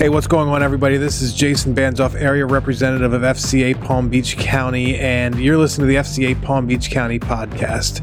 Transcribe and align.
Hey, 0.00 0.08
what's 0.08 0.26
going 0.26 0.48
on, 0.48 0.62
everybody? 0.62 0.96
This 0.96 1.20
is 1.20 1.34
Jason 1.34 1.74
Banzoff, 1.74 2.14
area 2.14 2.46
representative 2.46 3.12
of 3.12 3.20
FCA 3.20 3.78
Palm 3.84 4.08
Beach 4.08 4.38
County, 4.38 4.96
and 4.96 5.38
you're 5.38 5.58
listening 5.58 5.88
to 5.88 5.92
the 5.92 5.98
FCA 5.98 6.40
Palm 6.40 6.66
Beach 6.66 6.90
County 6.90 7.18
podcast. 7.18 8.00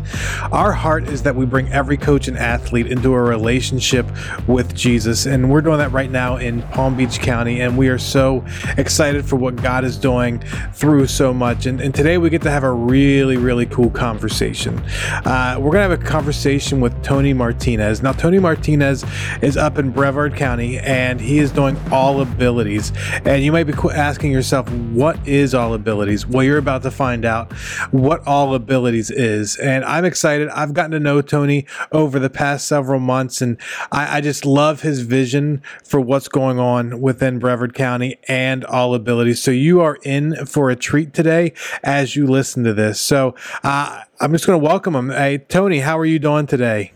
Our 0.53 0.73
heart 0.73 1.09
is 1.09 1.23
that 1.23 1.35
we 1.35 1.47
bring 1.47 1.67
every 1.73 1.97
coach 1.97 2.27
and 2.27 2.37
athlete 2.37 2.85
into 2.85 3.15
a 3.15 3.19
relationship 3.19 4.05
with 4.47 4.75
Jesus, 4.75 5.25
and 5.25 5.49
we're 5.49 5.61
doing 5.61 5.79
that 5.79 5.91
right 5.91 6.11
now 6.11 6.37
in 6.37 6.61
Palm 6.61 6.95
Beach 6.95 7.17
County, 7.17 7.61
and 7.61 7.75
we 7.75 7.87
are 7.87 7.97
so 7.97 8.45
excited 8.77 9.25
for 9.25 9.37
what 9.37 9.55
God 9.55 9.83
is 9.83 9.97
doing 9.97 10.37
through 10.73 11.07
so 11.07 11.33
much. 11.33 11.65
And, 11.65 11.81
and 11.81 11.95
today 11.95 12.19
we 12.19 12.29
get 12.29 12.43
to 12.43 12.51
have 12.51 12.63
a 12.63 12.71
really, 12.71 13.37
really 13.37 13.65
cool 13.65 13.89
conversation. 13.89 14.77
Uh, 15.25 15.55
we're 15.57 15.71
going 15.71 15.89
to 15.89 15.89
have 15.89 15.99
a 15.99 16.05
conversation 16.05 16.79
with 16.79 17.01
Tony 17.01 17.33
Martinez. 17.33 18.03
Now, 18.03 18.11
Tony 18.11 18.37
Martinez 18.37 19.03
is 19.41 19.57
up 19.57 19.79
in 19.79 19.89
Brevard 19.89 20.35
County, 20.35 20.77
and 20.77 21.19
he 21.19 21.39
is 21.39 21.51
doing 21.51 21.75
all 21.91 22.21
abilities. 22.21 22.91
And 23.25 23.43
you 23.43 23.51
might 23.51 23.65
be 23.65 23.73
asking 23.93 24.31
yourself, 24.31 24.69
what 24.71 25.25
is 25.27 25.53
all 25.53 25.73
abilities? 25.73 26.25
Well, 26.25 26.43
you're 26.43 26.57
about 26.57 26.83
to 26.83 26.91
find 26.91 27.25
out 27.25 27.51
what 27.91 28.25
all 28.27 28.53
abilities 28.55 29.09
is. 29.09 29.55
And 29.57 29.83
I'm 29.85 30.05
excited. 30.05 30.49
I've 30.49 30.73
gotten 30.73 30.91
to 30.91 30.99
know 30.99 31.21
Tony 31.21 31.65
over 31.91 32.19
the 32.19 32.29
past 32.29 32.67
several 32.67 32.99
months, 32.99 33.41
and 33.41 33.57
I, 33.91 34.17
I 34.17 34.21
just 34.21 34.45
love 34.45 34.81
his 34.81 35.01
vision 35.01 35.61
for 35.83 35.99
what's 35.99 36.27
going 36.27 36.59
on 36.59 37.01
within 37.01 37.39
Brevard 37.39 37.73
County 37.73 38.17
and 38.27 38.65
all 38.65 38.93
abilities. 38.93 39.41
So 39.41 39.51
you 39.51 39.81
are 39.81 39.97
in 40.03 40.45
for 40.45 40.69
a 40.69 40.75
treat 40.75 41.13
today 41.13 41.53
as 41.83 42.15
you 42.15 42.27
listen 42.27 42.63
to 42.63 42.73
this. 42.73 42.99
So 42.99 43.35
uh, 43.63 44.03
I'm 44.19 44.31
just 44.31 44.45
going 44.45 44.59
to 44.59 44.65
welcome 44.65 44.95
him. 44.95 45.09
Hey, 45.09 45.37
Tony, 45.37 45.79
how 45.79 45.97
are 45.97 46.05
you 46.05 46.19
doing 46.19 46.47
today? 46.47 46.93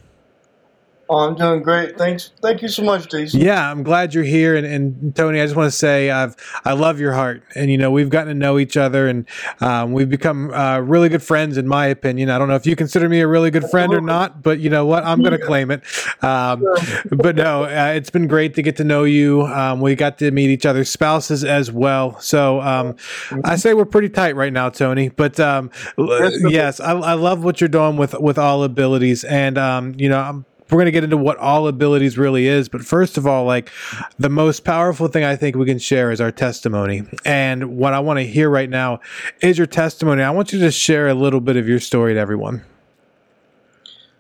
Oh, 1.12 1.28
I'm 1.28 1.36
doing 1.36 1.62
great. 1.62 1.98
Thanks. 1.98 2.32
Thank 2.42 2.62
you 2.62 2.70
so 2.70 2.84
much, 2.84 3.10
Jason. 3.10 3.42
Yeah, 3.42 3.70
I'm 3.70 3.84
glad 3.84 4.14
you're 4.14 4.24
here. 4.24 4.56
And, 4.56 4.66
and 4.66 5.14
Tony, 5.14 5.42
I 5.42 5.44
just 5.44 5.58
want 5.58 5.70
to 5.70 5.78
say 5.78 6.10
I've 6.10 6.38
I 6.64 6.72
love 6.72 7.02
your 7.02 7.12
heart. 7.12 7.44
And 7.54 7.70
you 7.70 7.78
know 7.78 7.92
we've 7.92 8.10
gotten 8.10 8.30
to 8.30 8.34
know 8.34 8.58
each 8.58 8.78
other, 8.78 9.10
and 9.10 9.28
um, 9.60 9.92
we've 9.92 10.10
become 10.10 10.54
uh, 10.54 10.80
really 10.80 11.10
good 11.10 11.22
friends, 11.22 11.58
in 11.58 11.68
my 11.68 11.88
opinion. 11.88 12.30
I 12.30 12.38
don't 12.38 12.48
know 12.48 12.56
if 12.56 12.66
you 12.66 12.78
consider 12.78 13.10
me 13.10 13.20
a 13.20 13.28
really 13.28 13.52
good 13.52 13.66
friend 13.70 13.94
or 13.94 14.00
not, 14.00 14.42
but 14.42 14.62
you 14.62 14.70
know 14.70 14.86
what, 14.86 15.04
I'm 15.04 15.20
going 15.20 15.38
to 15.38 15.46
claim 15.46 15.70
it. 15.70 15.84
Um, 16.24 16.64
but 17.12 17.36
no, 17.36 17.66
uh, 17.66 17.92
it's 17.94 18.10
been 18.10 18.28
great 18.28 18.54
to 18.54 18.62
get 18.62 18.78
to 18.78 18.86
know 18.86 19.04
you. 19.04 19.42
Um, 19.42 19.82
we 19.82 19.96
got 19.96 20.18
to 20.20 20.32
meet 20.32 20.50
each 20.50 20.66
other's 20.66 20.90
spouses 20.90 21.44
as 21.44 21.74
well. 21.74 22.18
So 22.22 22.62
um, 22.62 22.96
I 23.44 23.58
say 23.58 23.74
we're 23.74 23.84
pretty 23.84 24.08
tight 24.08 24.38
right 24.38 24.54
now, 24.54 24.70
Tony. 24.70 25.10
But 25.10 25.42
um, 25.42 25.72
yes, 25.98 26.80
I, 26.80 26.94
I, 26.94 27.14
love 27.16 27.44
what 27.44 27.60
you're 27.60 27.68
doing 27.68 27.98
with 27.98 28.14
with 28.18 28.38
all 28.38 28.64
abilities, 28.64 29.26
and 29.26 29.58
um, 29.58 29.94
you 29.98 30.08
know 30.08 30.22
I'm 30.22 30.46
we're 30.72 30.78
going 30.78 30.86
to 30.86 30.92
get 30.92 31.04
into 31.04 31.18
what 31.18 31.38
all 31.38 31.68
abilities 31.68 32.18
really 32.18 32.48
is. 32.48 32.70
But 32.70 32.82
first 32.82 33.18
of 33.18 33.28
all, 33.28 33.44
like 33.44 33.70
the 34.18 34.30
most 34.30 34.64
powerful 34.64 35.10
thing 35.10 35.24
I 35.24 35.36
think 35.36 35.58
we 35.58 35.66
can 35.66 35.80
share 35.80 36.12
is 36.12 36.22
our 36.22 36.32
testimony. 36.32 37.04
And 37.26 37.78
what 37.78 37.94
I 37.94 38.00
want 38.00 38.20
to 38.20 38.24
hear 38.26 38.50
right 38.50 38.70
now 38.70 39.02
is 39.42 39.58
your 39.58 39.68
testimony. 39.68 40.24
I 40.24 40.32
want 40.32 40.54
you 40.54 40.60
to 40.60 40.72
share 40.72 41.10
a 41.10 41.14
little 41.14 41.42
bit 41.42 41.58
of 41.58 41.68
your 41.68 41.80
story 41.80 42.14
to 42.14 42.20
everyone. 42.20 42.64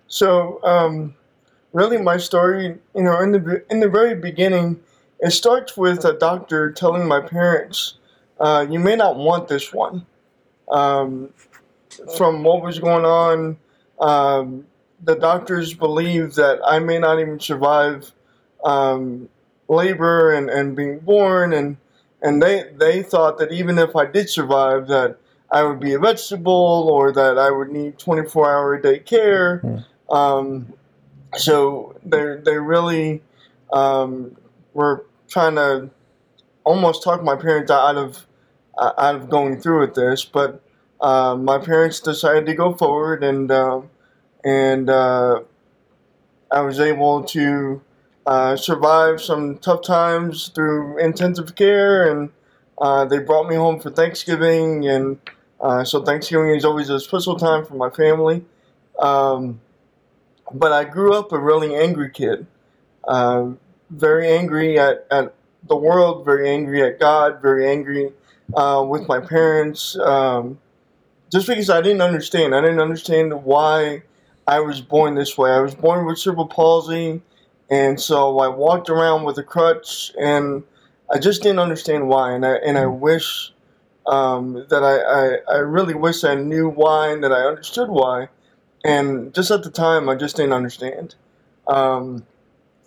So, 0.07 0.61
um, 0.63 1.15
really, 1.71 1.97
my 1.97 2.17
story, 2.17 2.77
you 2.95 3.03
know, 3.03 3.21
in 3.21 3.31
the 3.31 3.63
in 3.69 3.79
the 3.79 3.87
very 3.87 4.13
beginning, 4.13 4.81
it 5.21 5.31
starts 5.31 5.77
with 5.77 6.03
a 6.03 6.11
doctor 6.11 6.69
telling 6.69 7.07
my 7.07 7.21
parents, 7.21 7.93
uh, 8.41 8.65
"You 8.69 8.79
may 8.79 8.97
not 8.97 9.15
want 9.15 9.47
this 9.47 9.73
one." 9.73 10.05
Um, 10.69 11.29
from 12.17 12.43
what 12.43 12.61
was 12.61 12.79
going 12.79 13.05
on, 13.05 13.57
um, 13.99 14.65
the 15.03 15.15
doctors 15.15 15.73
believe 15.73 16.35
that 16.35 16.59
I 16.65 16.79
may 16.79 16.99
not 16.99 17.19
even 17.19 17.39
survive 17.39 18.11
um, 18.63 19.29
labor 19.67 20.33
and, 20.33 20.49
and 20.49 20.75
being 20.75 20.99
born, 20.99 21.53
and 21.53 21.77
and 22.21 22.41
they 22.41 22.71
they 22.75 23.01
thought 23.03 23.37
that 23.39 23.51
even 23.51 23.79
if 23.79 23.95
I 23.95 24.05
did 24.05 24.29
survive, 24.29 24.87
that 24.87 25.17
I 25.49 25.63
would 25.63 25.79
be 25.79 25.93
a 25.93 25.99
vegetable 25.99 26.87
or 26.91 27.11
that 27.11 27.37
I 27.37 27.51
would 27.51 27.69
need 27.69 27.97
24 27.97 28.49
hour 28.49 28.73
a 28.75 28.81
day 28.81 28.99
care. 28.99 29.59
Hmm. 29.59 30.13
Um, 30.13 30.73
so 31.35 31.95
they 32.05 32.37
they 32.43 32.57
really 32.57 33.21
um, 33.73 34.35
were 34.73 35.05
trying 35.27 35.55
to 35.55 35.89
almost 36.63 37.03
talk 37.03 37.23
my 37.23 37.35
parents 37.35 37.71
out 37.71 37.97
of 37.97 38.27
out 38.79 39.15
of 39.15 39.29
going 39.29 39.59
through 39.59 39.81
with 39.81 39.95
this, 39.95 40.25
but 40.25 40.61
uh, 40.99 41.35
my 41.35 41.57
parents 41.57 41.99
decided 41.99 42.45
to 42.45 42.53
go 42.53 42.73
forward 42.73 43.23
and. 43.23 43.49
Uh, 43.49 43.81
and 44.43 44.89
uh, 44.89 45.41
I 46.51 46.61
was 46.61 46.79
able 46.79 47.23
to 47.25 47.81
uh, 48.25 48.55
survive 48.55 49.21
some 49.21 49.57
tough 49.57 49.83
times 49.83 50.49
through 50.49 50.97
intensive 50.99 51.55
care, 51.55 52.11
and 52.11 52.29
uh, 52.79 53.05
they 53.05 53.19
brought 53.19 53.47
me 53.47 53.55
home 53.55 53.79
for 53.79 53.89
Thanksgiving, 53.89 54.87
and 54.87 55.17
uh, 55.59 55.83
so 55.83 56.03
Thanksgiving 56.03 56.49
is 56.49 56.65
always 56.65 56.89
a 56.89 56.99
special 56.99 57.37
time 57.37 57.65
for 57.65 57.75
my 57.75 57.89
family. 57.89 58.43
Um, 58.99 59.61
but 60.53 60.71
I 60.71 60.83
grew 60.83 61.13
up 61.13 61.31
a 61.31 61.39
really 61.39 61.75
angry 61.75 62.09
kid, 62.11 62.45
uh, 63.07 63.49
very 63.89 64.27
angry 64.31 64.77
at, 64.77 65.07
at 65.09 65.33
the 65.67 65.75
world, 65.75 66.25
very 66.25 66.49
angry 66.49 66.83
at 66.83 66.99
God, 66.99 67.41
very 67.41 67.69
angry 67.69 68.11
uh, 68.53 68.85
with 68.87 69.07
my 69.07 69.19
parents. 69.19 69.97
Um, 69.97 70.59
just 71.31 71.47
because 71.47 71.69
I 71.69 71.81
didn't 71.81 72.01
understand, 72.01 72.53
I 72.53 72.61
didn't 72.61 72.81
understand 72.81 73.43
why 73.45 74.03
I 74.51 74.59
was 74.59 74.81
born 74.81 75.15
this 75.15 75.37
way. 75.37 75.49
I 75.49 75.61
was 75.61 75.73
born 75.73 76.05
with 76.05 76.19
cerebral 76.19 76.45
palsy, 76.45 77.21
and 77.69 77.97
so 77.97 78.39
I 78.39 78.49
walked 78.49 78.89
around 78.89 79.23
with 79.23 79.37
a 79.37 79.43
crutch, 79.43 80.11
and 80.19 80.63
I 81.09 81.19
just 81.19 81.41
didn't 81.41 81.59
understand 81.59 82.09
why. 82.09 82.33
And 82.33 82.45
I 82.45 82.55
and 82.55 82.77
I 82.77 82.85
wish 82.85 83.53
um, 84.07 84.65
that 84.69 84.83
I, 84.83 84.97
I 84.97 85.55
I 85.55 85.59
really 85.59 85.93
wish 85.93 86.25
I 86.25 86.35
knew 86.35 86.67
why 86.67 87.13
and 87.13 87.23
that 87.23 87.31
I 87.31 87.43
understood 87.47 87.87
why. 87.87 88.27
And 88.83 89.33
just 89.33 89.51
at 89.51 89.63
the 89.63 89.71
time, 89.71 90.09
I 90.09 90.15
just 90.15 90.35
didn't 90.35 90.51
understand. 90.51 91.15
Um, 91.69 92.25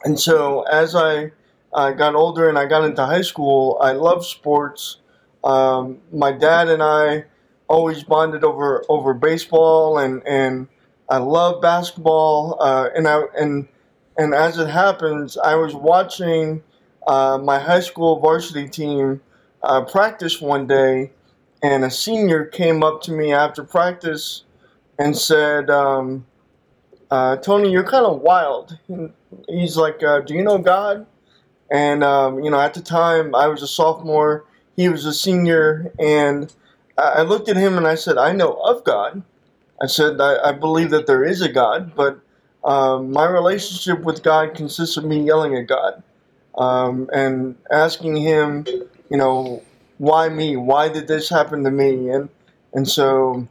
and 0.04 0.20
so 0.20 0.64
as 0.64 0.94
I 0.94 1.32
I 1.74 1.94
got 1.94 2.14
older 2.14 2.46
and 2.46 2.58
I 2.58 2.66
got 2.66 2.84
into 2.84 3.06
high 3.06 3.22
school, 3.22 3.78
I 3.80 3.92
loved 3.92 4.26
sports. 4.26 4.98
Um, 5.42 6.02
my 6.12 6.30
dad 6.30 6.68
and 6.68 6.82
I 6.82 7.24
always 7.68 8.04
bonded 8.04 8.44
over 8.44 8.84
over 8.90 9.14
baseball 9.14 9.96
and 9.96 10.22
and 10.26 10.68
I 11.08 11.18
love 11.18 11.60
basketball, 11.60 12.56
uh, 12.60 12.88
and 12.94 13.06
I 13.06 13.22
and 13.38 13.68
and 14.16 14.34
as 14.34 14.58
it 14.58 14.68
happens, 14.68 15.36
I 15.36 15.54
was 15.56 15.74
watching 15.74 16.62
uh, 17.06 17.38
my 17.38 17.58
high 17.58 17.80
school 17.80 18.20
varsity 18.20 18.68
team 18.68 19.20
uh, 19.62 19.84
practice 19.84 20.40
one 20.40 20.66
day, 20.66 21.12
and 21.62 21.84
a 21.84 21.90
senior 21.90 22.44
came 22.46 22.82
up 22.82 23.02
to 23.02 23.12
me 23.12 23.32
after 23.32 23.62
practice 23.64 24.44
and 24.98 25.16
said, 25.16 25.68
um, 25.68 26.26
uh, 27.10 27.36
"Tony, 27.36 27.70
you're 27.70 27.84
kind 27.84 28.06
of 28.06 28.20
wild." 28.20 28.78
he's 29.48 29.76
like, 29.76 30.02
uh, 30.02 30.20
"Do 30.20 30.34
you 30.34 30.42
know 30.42 30.58
God?" 30.58 31.06
And 31.70 32.02
um, 32.02 32.42
you 32.42 32.50
know, 32.50 32.60
at 32.60 32.74
the 32.74 32.82
time, 32.82 33.34
I 33.34 33.48
was 33.48 33.62
a 33.62 33.68
sophomore. 33.68 34.44
He 34.76 34.88
was 34.88 35.04
a 35.04 35.12
senior, 35.12 35.92
and 35.98 36.52
I 36.96 37.22
looked 37.22 37.48
at 37.48 37.56
him 37.56 37.76
and 37.76 37.86
I 37.86 37.94
said, 37.94 38.16
"I 38.16 38.32
know 38.32 38.54
of 38.54 38.84
God." 38.84 39.22
I 39.82 39.86
said, 39.86 40.20
I, 40.20 40.50
I 40.50 40.52
believe 40.52 40.90
that 40.90 41.06
there 41.06 41.24
is 41.24 41.42
a 41.42 41.48
God, 41.48 41.94
but 41.94 42.20
um, 42.64 43.12
my 43.12 43.26
relationship 43.26 44.04
with 44.04 44.22
God 44.22 44.54
consists 44.54 44.96
of 44.96 45.04
me 45.04 45.22
yelling 45.22 45.56
at 45.56 45.66
God 45.66 46.02
um, 46.56 47.10
and 47.12 47.56
asking 47.70 48.16
Him, 48.16 48.66
you 49.10 49.16
know, 49.16 49.62
why 49.98 50.28
me? 50.28 50.56
Why 50.56 50.88
did 50.88 51.06
this 51.06 51.28
happen 51.28 51.64
to 51.64 51.70
me? 51.70 52.08
And 52.10 52.28
and 52.72 52.88
so, 52.88 53.46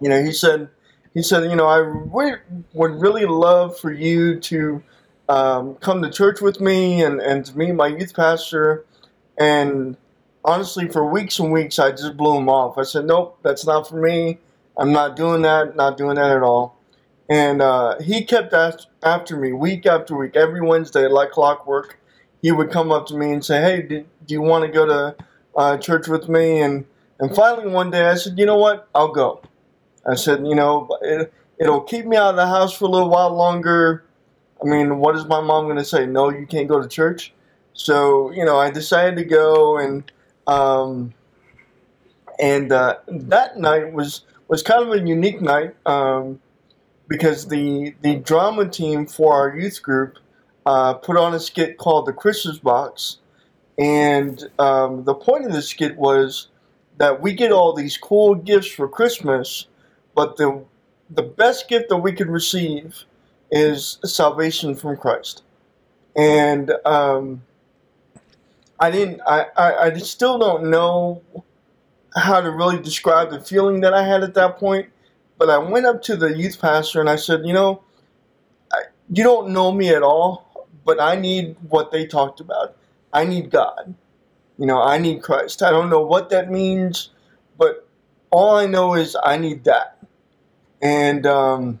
you 0.00 0.08
know, 0.08 0.22
he 0.22 0.32
said, 0.32 0.68
he 1.14 1.22
said, 1.22 1.50
you 1.50 1.56
know, 1.56 1.66
I 1.66 1.78
re- 1.78 2.38
would 2.72 3.00
really 3.00 3.26
love 3.26 3.78
for 3.78 3.92
you 3.92 4.38
to 4.40 4.82
um, 5.28 5.74
come 5.76 6.02
to 6.02 6.10
church 6.10 6.40
with 6.40 6.60
me 6.60 7.02
and, 7.02 7.20
and 7.20 7.44
to 7.46 7.58
meet 7.58 7.72
my 7.72 7.88
youth 7.88 8.14
pastor. 8.14 8.84
And 9.36 9.96
honestly, 10.44 10.88
for 10.88 11.04
weeks 11.04 11.38
and 11.38 11.52
weeks, 11.52 11.78
I 11.78 11.90
just 11.90 12.16
blew 12.16 12.36
him 12.36 12.48
off. 12.48 12.78
I 12.78 12.84
said, 12.84 13.06
nope, 13.06 13.38
that's 13.42 13.66
not 13.66 13.88
for 13.88 13.96
me. 13.96 14.38
I'm 14.78 14.92
not 14.92 15.16
doing 15.16 15.42
that, 15.42 15.76
not 15.76 15.96
doing 15.96 16.14
that 16.16 16.30
at 16.30 16.42
all. 16.42 16.78
And 17.28 17.60
uh, 17.60 17.98
he 18.00 18.24
kept 18.24 18.54
after 19.02 19.36
me 19.36 19.52
week 19.52 19.84
after 19.86 20.16
week, 20.16 20.36
every 20.36 20.62
Wednesday, 20.62 21.08
like 21.08 21.32
clockwork. 21.32 21.98
He 22.40 22.52
would 22.52 22.70
come 22.70 22.92
up 22.92 23.06
to 23.08 23.16
me 23.16 23.32
and 23.32 23.44
say, 23.44 23.60
"Hey, 23.60 23.82
do, 23.82 24.04
do 24.26 24.34
you 24.34 24.40
want 24.40 24.64
to 24.64 24.70
go 24.70 24.86
to 24.86 25.16
uh, 25.56 25.76
church 25.78 26.06
with 26.08 26.28
me?" 26.28 26.60
And 26.60 26.86
and 27.18 27.34
finally 27.34 27.68
one 27.68 27.90
day 27.90 28.06
I 28.06 28.14
said, 28.14 28.38
"You 28.38 28.46
know 28.46 28.56
what? 28.56 28.88
I'll 28.94 29.12
go." 29.12 29.42
I 30.06 30.14
said, 30.14 30.46
"You 30.46 30.54
know, 30.54 30.88
it, 31.02 31.32
it'll 31.58 31.82
keep 31.82 32.06
me 32.06 32.16
out 32.16 32.30
of 32.30 32.36
the 32.36 32.46
house 32.46 32.72
for 32.72 32.84
a 32.84 32.88
little 32.88 33.10
while 33.10 33.34
longer." 33.34 34.04
I 34.62 34.66
mean, 34.66 34.98
what 34.98 35.16
is 35.16 35.26
my 35.26 35.40
mom 35.40 35.66
going 35.66 35.76
to 35.76 35.84
say? 35.84 36.06
No, 36.06 36.30
you 36.30 36.46
can't 36.46 36.68
go 36.68 36.80
to 36.80 36.88
church. 36.88 37.34
So 37.74 38.30
you 38.30 38.44
know, 38.44 38.56
I 38.56 38.70
decided 38.70 39.16
to 39.16 39.24
go, 39.24 39.78
and 39.78 40.10
um, 40.46 41.12
and 42.38 42.72
uh, 42.72 42.98
that 43.08 43.58
night 43.58 43.92
was 43.92 44.22
was 44.48 44.62
kind 44.62 44.82
of 44.82 44.92
a 44.92 45.06
unique 45.06 45.42
night 45.42 45.76
um, 45.86 46.40
because 47.08 47.48
the 47.48 47.94
the 48.02 48.16
drama 48.16 48.68
team 48.68 49.06
for 49.06 49.34
our 49.34 49.56
youth 49.56 49.82
group 49.82 50.18
uh, 50.66 50.94
put 50.94 51.16
on 51.16 51.34
a 51.34 51.40
skit 51.40 51.78
called 51.78 52.06
the 52.06 52.12
Christmas 52.12 52.58
Box, 52.58 53.18
And 53.78 54.50
um, 54.58 55.04
the 55.04 55.14
point 55.14 55.46
of 55.46 55.52
the 55.52 55.62
skit 55.62 55.96
was 55.96 56.48
that 56.98 57.22
we 57.22 57.34
get 57.34 57.52
all 57.52 57.74
these 57.74 57.96
cool 57.98 58.34
gifts 58.34 58.68
for 58.68 58.88
Christmas, 58.88 59.66
but 60.14 60.36
the 60.38 60.64
the 61.10 61.22
best 61.22 61.68
gift 61.68 61.90
that 61.90 61.98
we 61.98 62.12
can 62.12 62.30
receive 62.30 63.04
is 63.50 63.98
salvation 64.04 64.74
from 64.74 64.96
Christ. 64.96 65.42
And 66.16 66.72
um, 66.84 67.42
I 68.80 68.90
didn't. 68.90 69.20
I, 69.26 69.46
I 69.56 69.84
I 69.86 69.98
still 69.98 70.38
don't 70.38 70.70
know 70.70 71.22
how 72.18 72.40
to 72.40 72.50
really 72.50 72.80
describe 72.80 73.30
the 73.30 73.40
feeling 73.40 73.80
that 73.80 73.94
I 73.94 74.04
had 74.06 74.22
at 74.22 74.34
that 74.34 74.58
point. 74.58 74.88
But 75.38 75.50
I 75.50 75.58
went 75.58 75.86
up 75.86 76.02
to 76.02 76.16
the 76.16 76.36
youth 76.36 76.60
pastor 76.60 77.00
and 77.00 77.08
I 77.08 77.16
said, 77.16 77.40
you 77.44 77.52
know, 77.52 77.82
I, 78.72 78.82
you 79.10 79.22
don't 79.22 79.50
know 79.50 79.72
me 79.72 79.90
at 79.90 80.02
all, 80.02 80.68
but 80.84 81.00
I 81.00 81.16
need 81.16 81.56
what 81.68 81.92
they 81.92 82.06
talked 82.06 82.40
about. 82.40 82.76
I 83.12 83.24
need 83.24 83.50
God. 83.50 83.94
You 84.58 84.66
know, 84.66 84.82
I 84.82 84.98
need 84.98 85.22
Christ. 85.22 85.62
I 85.62 85.70
don't 85.70 85.90
know 85.90 86.02
what 86.02 86.30
that 86.30 86.50
means, 86.50 87.10
but 87.56 87.88
all 88.30 88.56
I 88.56 88.66
know 88.66 88.94
is 88.94 89.16
I 89.22 89.36
need 89.36 89.64
that. 89.64 89.98
And 90.82 91.26
um, 91.26 91.80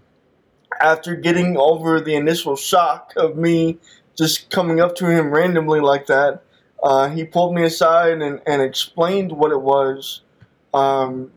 after 0.80 1.14
getting 1.16 1.56
over 1.56 2.00
the 2.00 2.14
initial 2.14 2.56
shock 2.56 3.12
of 3.16 3.36
me 3.36 3.78
just 4.16 4.50
coming 4.50 4.80
up 4.80 4.94
to 4.96 5.06
him 5.06 5.30
randomly 5.30 5.80
like 5.80 6.06
that, 6.06 6.42
uh, 6.82 7.08
he 7.08 7.24
pulled 7.24 7.54
me 7.54 7.64
aside 7.64 8.22
and, 8.22 8.40
and 8.46 8.62
explained 8.62 9.32
what 9.32 9.50
it 9.50 9.60
was, 9.60 10.22
um, 10.74 11.30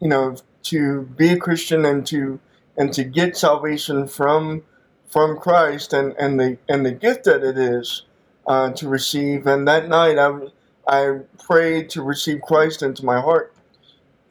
you 0.00 0.08
know, 0.08 0.36
to 0.64 1.02
be 1.02 1.30
a 1.30 1.36
Christian 1.36 1.84
and 1.84 2.06
to 2.06 2.40
and 2.76 2.92
to 2.92 3.04
get 3.04 3.36
salvation 3.36 4.06
from 4.06 4.62
from 5.08 5.36
Christ 5.36 5.92
and, 5.92 6.14
and 6.18 6.38
the 6.38 6.58
and 6.68 6.86
the 6.86 6.92
gift 6.92 7.24
that 7.24 7.42
it 7.42 7.58
is 7.58 8.02
uh, 8.46 8.70
to 8.72 8.88
receive. 8.88 9.46
And 9.46 9.66
that 9.68 9.88
night, 9.88 10.18
I 10.18 10.48
I 10.86 11.18
prayed 11.44 11.90
to 11.90 12.02
receive 12.02 12.40
Christ 12.42 12.82
into 12.82 13.04
my 13.04 13.20
heart, 13.20 13.54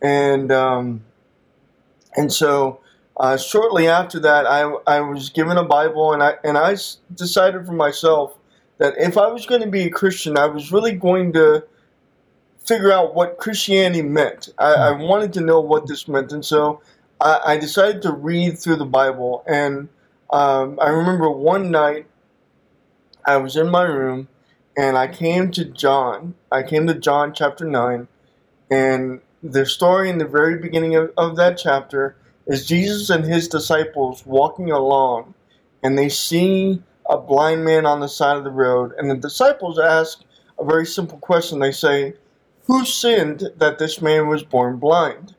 and 0.01 0.51
um, 0.51 1.03
and 2.15 2.31
so 2.31 2.79
uh, 3.17 3.37
shortly 3.37 3.87
after 3.87 4.19
that, 4.21 4.45
I 4.45 4.61
I 4.87 5.01
was 5.01 5.29
given 5.29 5.57
a 5.57 5.63
Bible, 5.63 6.13
and 6.13 6.23
I 6.23 6.35
and 6.43 6.57
I 6.57 6.77
decided 7.13 7.65
for 7.65 7.73
myself 7.73 8.35
that 8.77 8.93
if 8.97 9.17
I 9.17 9.27
was 9.27 9.45
going 9.45 9.61
to 9.61 9.67
be 9.67 9.83
a 9.83 9.89
Christian, 9.89 10.37
I 10.37 10.45
was 10.47 10.71
really 10.71 10.93
going 10.93 11.33
to 11.33 11.65
figure 12.65 12.91
out 12.91 13.15
what 13.15 13.37
Christianity 13.37 14.01
meant. 14.01 14.49
I, 14.57 14.73
I 14.73 14.93
hmm. 14.93 15.03
wanted 15.03 15.33
to 15.33 15.41
know 15.41 15.59
what 15.59 15.87
this 15.87 16.07
meant, 16.07 16.31
and 16.31 16.45
so 16.45 16.81
I, 17.19 17.39
I 17.45 17.57
decided 17.57 18.01
to 18.03 18.11
read 18.11 18.59
through 18.59 18.77
the 18.77 18.85
Bible. 18.85 19.43
And 19.47 19.89
um, 20.29 20.79
I 20.81 20.89
remember 20.89 21.29
one 21.29 21.71
night 21.71 22.07
I 23.25 23.37
was 23.37 23.55
in 23.55 23.69
my 23.69 23.83
room, 23.83 24.27
and 24.77 24.97
I 24.97 25.07
came 25.07 25.51
to 25.51 25.65
John. 25.65 26.35
I 26.51 26.63
came 26.63 26.87
to 26.87 26.93
John 26.93 27.33
chapter 27.33 27.65
nine, 27.65 28.07
and 28.69 29.21
the 29.41 29.65
story 29.65 30.09
in 30.09 30.17
the 30.17 30.27
very 30.27 30.57
beginning 30.57 30.95
of, 30.95 31.11
of 31.17 31.35
that 31.37 31.57
chapter 31.57 32.15
is 32.45 32.65
Jesus 32.65 33.09
and 33.09 33.23
his 33.25 33.47
disciples 33.47 34.25
walking 34.25 34.71
along, 34.71 35.33
and 35.83 35.97
they 35.97 36.09
see 36.09 36.81
a 37.09 37.17
blind 37.17 37.65
man 37.65 37.85
on 37.85 37.99
the 37.99 38.07
side 38.07 38.37
of 38.37 38.43
the 38.43 38.51
road, 38.51 38.93
and 38.97 39.09
the 39.09 39.15
disciples 39.15 39.79
ask 39.79 40.23
a 40.59 40.65
very 40.65 40.85
simple 40.85 41.17
question. 41.17 41.59
They 41.59 41.71
say, 41.71 42.13
Who 42.69 42.85
sinned 42.85 43.49
that 43.57 43.79
this 43.79 44.01
man 44.01 44.29
was 44.29 44.43
born 44.43 44.77
blind? 44.77 45.35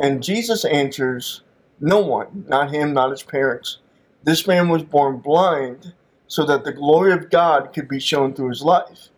And 0.00 0.22
Jesus 0.22 0.64
answers, 0.64 1.42
No 1.80 2.00
one, 2.00 2.46
not 2.48 2.72
him, 2.72 2.94
not 2.94 3.10
his 3.10 3.22
parents. 3.22 3.78
This 4.24 4.46
man 4.46 4.70
was 4.70 4.82
born 4.82 5.18
blind 5.18 5.92
so 6.28 6.46
that 6.46 6.64
the 6.64 6.72
glory 6.72 7.12
of 7.12 7.30
God 7.30 7.74
could 7.74 7.88
be 7.88 8.00
shown 8.00 8.34
through 8.34 8.48
his 8.48 8.62
life. 8.62 9.10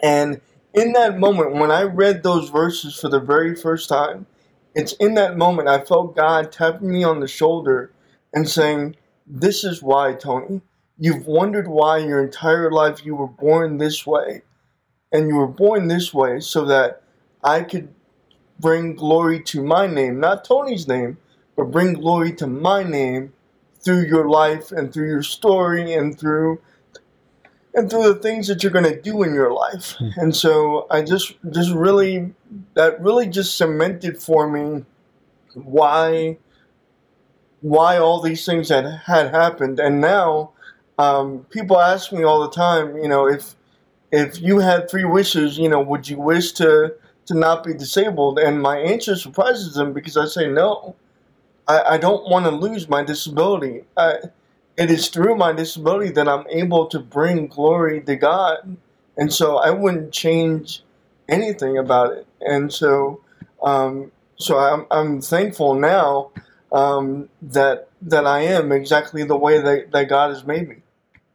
And 0.00 0.40
in 0.72 0.92
that 0.92 1.18
moment, 1.18 1.54
when 1.54 1.72
I 1.72 1.82
read 1.82 2.22
those 2.22 2.48
verses 2.48 2.94
for 2.96 3.08
the 3.08 3.20
very 3.20 3.56
first 3.56 3.88
time, 3.88 4.26
it's 4.76 4.92
in 4.94 5.14
that 5.14 5.36
moment 5.36 5.68
I 5.68 5.80
felt 5.84 6.16
God 6.16 6.52
tapping 6.52 6.92
me 6.92 7.02
on 7.02 7.20
the 7.20 7.28
shoulder 7.28 7.90
and 8.32 8.48
saying, 8.48 8.96
this 9.26 9.64
is 9.64 9.82
why, 9.82 10.14
Tony. 10.14 10.62
You've 10.98 11.26
wondered 11.26 11.68
why 11.68 11.98
your 11.98 12.24
entire 12.24 12.70
life 12.70 13.04
you 13.04 13.16
were 13.16 13.26
born 13.26 13.78
this 13.78 14.06
way. 14.06 14.42
And 15.12 15.28
you 15.28 15.36
were 15.36 15.46
born 15.46 15.88
this 15.88 16.12
way 16.12 16.40
so 16.40 16.64
that 16.66 17.02
I 17.42 17.62
could 17.62 17.88
bring 18.58 18.94
glory 18.94 19.40
to 19.44 19.62
my 19.62 19.86
name, 19.86 20.20
not 20.20 20.44
Tony's 20.44 20.88
name, 20.88 21.18
but 21.56 21.70
bring 21.70 21.94
glory 21.94 22.32
to 22.34 22.46
my 22.46 22.82
name 22.82 23.32
through 23.80 24.06
your 24.06 24.28
life 24.28 24.72
and 24.72 24.92
through 24.92 25.08
your 25.08 25.22
story 25.22 25.92
and 25.94 26.18
through 26.18 26.60
and 27.74 27.88
through 27.88 28.12
the 28.12 28.18
things 28.18 28.48
that 28.48 28.62
you're 28.62 28.72
going 28.72 28.84
to 28.84 29.00
do 29.00 29.22
in 29.22 29.34
your 29.34 29.52
life. 29.52 29.92
Hmm. 29.98 30.08
And 30.16 30.36
so 30.36 30.86
I 30.90 31.02
just 31.02 31.34
just 31.50 31.72
really 31.72 32.34
that 32.74 33.00
really 33.00 33.26
just 33.26 33.56
cemented 33.56 34.20
for 34.20 34.48
me 34.48 34.84
why 35.54 36.38
why 37.60 37.98
all 37.98 38.20
these 38.20 38.44
things 38.44 38.68
had 38.68 38.84
had 38.84 39.30
happened. 39.30 39.78
And 39.80 40.00
now 40.00 40.52
um, 40.98 41.46
people 41.50 41.80
ask 41.80 42.12
me 42.12 42.24
all 42.24 42.40
the 42.40 42.50
time, 42.50 42.96
you 42.96 43.08
know, 43.08 43.28
if 43.28 43.54
if 44.10 44.40
you 44.40 44.58
had 44.58 44.90
three 44.90 45.04
wishes, 45.04 45.58
you 45.58 45.68
know, 45.68 45.80
would 45.80 46.08
you 46.08 46.18
wish 46.18 46.52
to 46.52 46.94
to 47.26 47.34
not 47.34 47.64
be 47.64 47.74
disabled? 47.74 48.38
And 48.38 48.62
my 48.62 48.78
answer 48.78 49.16
surprises 49.16 49.74
them 49.74 49.92
because 49.92 50.16
I 50.16 50.26
say 50.26 50.48
no. 50.48 50.96
I, 51.66 51.82
I 51.94 51.98
don't 51.98 52.28
want 52.28 52.46
to 52.46 52.50
lose 52.50 52.88
my 52.88 53.02
disability. 53.02 53.84
I, 53.96 54.16
it 54.76 54.90
is 54.90 55.08
through 55.08 55.36
my 55.36 55.52
disability 55.52 56.12
that 56.12 56.28
I'm 56.28 56.46
able 56.48 56.86
to 56.86 56.98
bring 57.00 57.48
glory 57.48 58.00
to 58.02 58.16
God. 58.16 58.76
And 59.16 59.32
so 59.32 59.56
I 59.58 59.70
wouldn't 59.70 60.12
change 60.12 60.82
anything 61.28 61.76
about 61.76 62.12
it. 62.12 62.26
And 62.40 62.72
so, 62.72 63.20
um, 63.62 64.12
so 64.36 64.56
I'm, 64.58 64.86
I'm 64.90 65.20
thankful 65.20 65.74
now 65.74 66.30
um, 66.72 67.28
that 67.42 67.88
that 68.02 68.26
I 68.26 68.42
am 68.42 68.70
exactly 68.70 69.24
the 69.24 69.36
way 69.36 69.60
that, 69.60 69.90
that 69.90 70.08
God 70.08 70.30
has 70.30 70.46
made 70.46 70.68
me. 70.68 70.76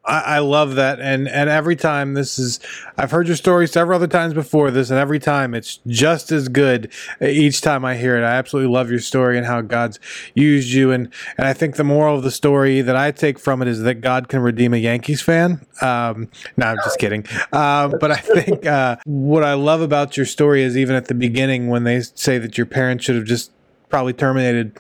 I, 0.06 0.20
I, 0.20 0.40
love 0.40 0.76
that, 0.76 1.00
and 1.00 1.30
and 1.30 1.50
every 1.50 1.76
time 1.78 2.14
this 2.14 2.38
is, 2.38 2.60
I've 2.98 3.12
heard 3.12 3.28
your 3.28 3.38
story 3.38 3.68
several 3.68 3.96
other 3.96 4.08
times 4.08 4.34
before 4.34 4.70
this, 4.70 4.90
and 4.90 5.00
every 5.00 5.20
time 5.20 5.54
it's 5.54 5.80
just 5.88 6.32
as 6.32 6.50
good 6.50 6.92
each 7.22 7.62
time 7.62 7.86
I 7.86 7.96
hear 7.96 8.18
it. 8.18 8.24
I 8.24 8.36
absolutely 8.36 8.74
love 8.74 8.90
your 8.90 9.00
story 9.00 9.38
and 9.38 9.46
how 9.48 9.62
God's 9.62 10.00
used 10.36 10.70
you, 10.72 10.92
and 10.92 11.12
and 11.38 11.48
I 11.48 11.54
think 11.54 11.78
the 11.78 11.86
moral 11.86 12.18
of 12.18 12.24
the 12.24 12.32
story 12.32 12.82
that 12.82 12.98
I 12.98 13.12
take 13.12 13.40
from 13.40 13.62
it 13.62 13.68
is 13.68 13.82
that 13.84 13.96
God 13.96 14.28
can 14.28 14.42
redeem 14.42 14.74
a 14.74 14.78
Yankees 14.78 15.22
fan. 15.22 15.66
Um, 15.82 16.30
no, 16.58 16.68
I'm 16.68 16.78
just 16.84 17.00
kidding. 17.00 17.26
Um, 17.54 17.96
but 18.00 18.12
I 18.12 18.18
think 18.18 18.66
uh, 18.66 18.98
what 19.06 19.44
I 19.44 19.54
love 19.54 19.82
about 19.82 20.18
your 20.18 20.26
story 20.26 20.64
is 20.64 20.78
even 20.78 20.96
at 20.96 21.06
the 21.06 21.16
beginning 21.16 21.70
when 21.70 21.86
they 21.86 22.02
say 22.02 22.38
that 22.40 22.58
your 22.58 22.68
parents 22.68 23.06
should 23.06 23.16
have 23.16 23.26
just 23.26 23.52
probably 23.90 24.14
terminated 24.14 24.80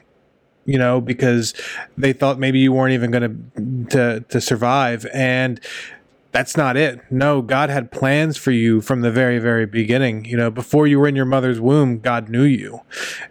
you 0.65 0.77
know, 0.77 1.01
because 1.01 1.53
they 1.97 2.13
thought 2.13 2.39
maybe 2.39 2.59
you 2.59 2.71
weren't 2.71 2.93
even 2.93 3.11
going 3.11 3.87
to 3.89 4.21
to 4.21 4.41
survive 4.41 5.05
and 5.13 5.59
that's 6.33 6.57
not 6.57 6.75
it. 6.75 6.99
No, 7.11 7.43
God 7.43 7.69
had 7.69 7.91
plans 7.91 8.37
for 8.37 8.49
you 8.49 8.81
from 8.81 9.01
the 9.01 9.11
very, 9.11 9.37
very 9.37 9.67
beginning. 9.67 10.25
You 10.25 10.35
know, 10.35 10.49
before 10.49 10.87
you 10.87 10.99
were 10.99 11.07
in 11.07 11.15
your 11.15 11.25
mother's 11.25 11.61
womb, 11.61 11.99
God 11.99 12.27
knew 12.27 12.41
you 12.41 12.81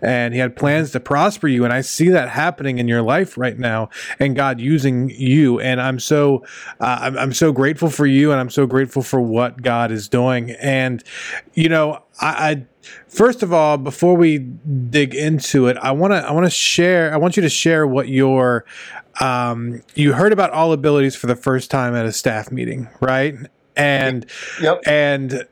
and 0.01 0.33
He 0.33 0.39
had 0.39 0.55
plans 0.55 0.93
to 0.93 1.01
prosper 1.01 1.49
you. 1.49 1.65
And 1.65 1.73
I 1.73 1.81
see 1.81 2.09
that 2.11 2.29
happening 2.29 2.79
in 2.79 2.87
your 2.87 3.03
life 3.03 3.37
right 3.37 3.59
now 3.59 3.91
and 4.21 4.37
God 4.37 4.61
using 4.61 5.11
you. 5.11 5.59
And 5.59 5.81
I'm 5.81 5.99
so, 5.99 6.45
uh, 6.81 6.99
I'm, 7.01 7.19
I'm 7.19 7.33
so 7.33 7.51
grateful 7.51 7.91
for 7.91 8.07
you 8.07 8.31
and 8.31 8.41
I'm 8.41 8.51
so 8.51 8.67
grateful 8.67 9.03
for 9.03 9.21
what 9.21 9.63
God 9.63 9.91
is 9.91 10.09
doing. 10.09 10.53
And, 10.53 11.03
you 11.55 11.69
know, 11.69 12.05
I, 12.21 12.51
I 12.51 12.67
first 13.09 13.43
of 13.43 13.53
all, 13.53 13.77
before 13.77 14.17
we 14.17 14.39
dig 14.39 15.15
into 15.15 15.67
it, 15.67 15.77
I 15.79 15.93
want 15.93 16.13
to 16.13 16.19
I 16.19 16.33
want 16.33 16.47
to 16.47 16.51
share. 16.51 17.13
I 17.13 17.17
want 17.17 17.37
you 17.37 17.43
to 17.43 17.49
share 17.49 17.87
what 17.87 18.09
your 18.09 18.65
um, 19.21 19.83
you 19.95 20.13
heard 20.13 20.33
about 20.33 20.51
all 20.51 20.73
abilities 20.73 21.17
for 21.17 21.27
the 21.27 21.37
first 21.37 21.71
time 21.71 21.95
at 21.95 22.07
a 22.07 22.13
staff 22.13 22.51
meeting, 22.51 22.89
right? 23.01 23.35
And 23.77 24.27
yep. 24.61 24.81
and 24.87 25.47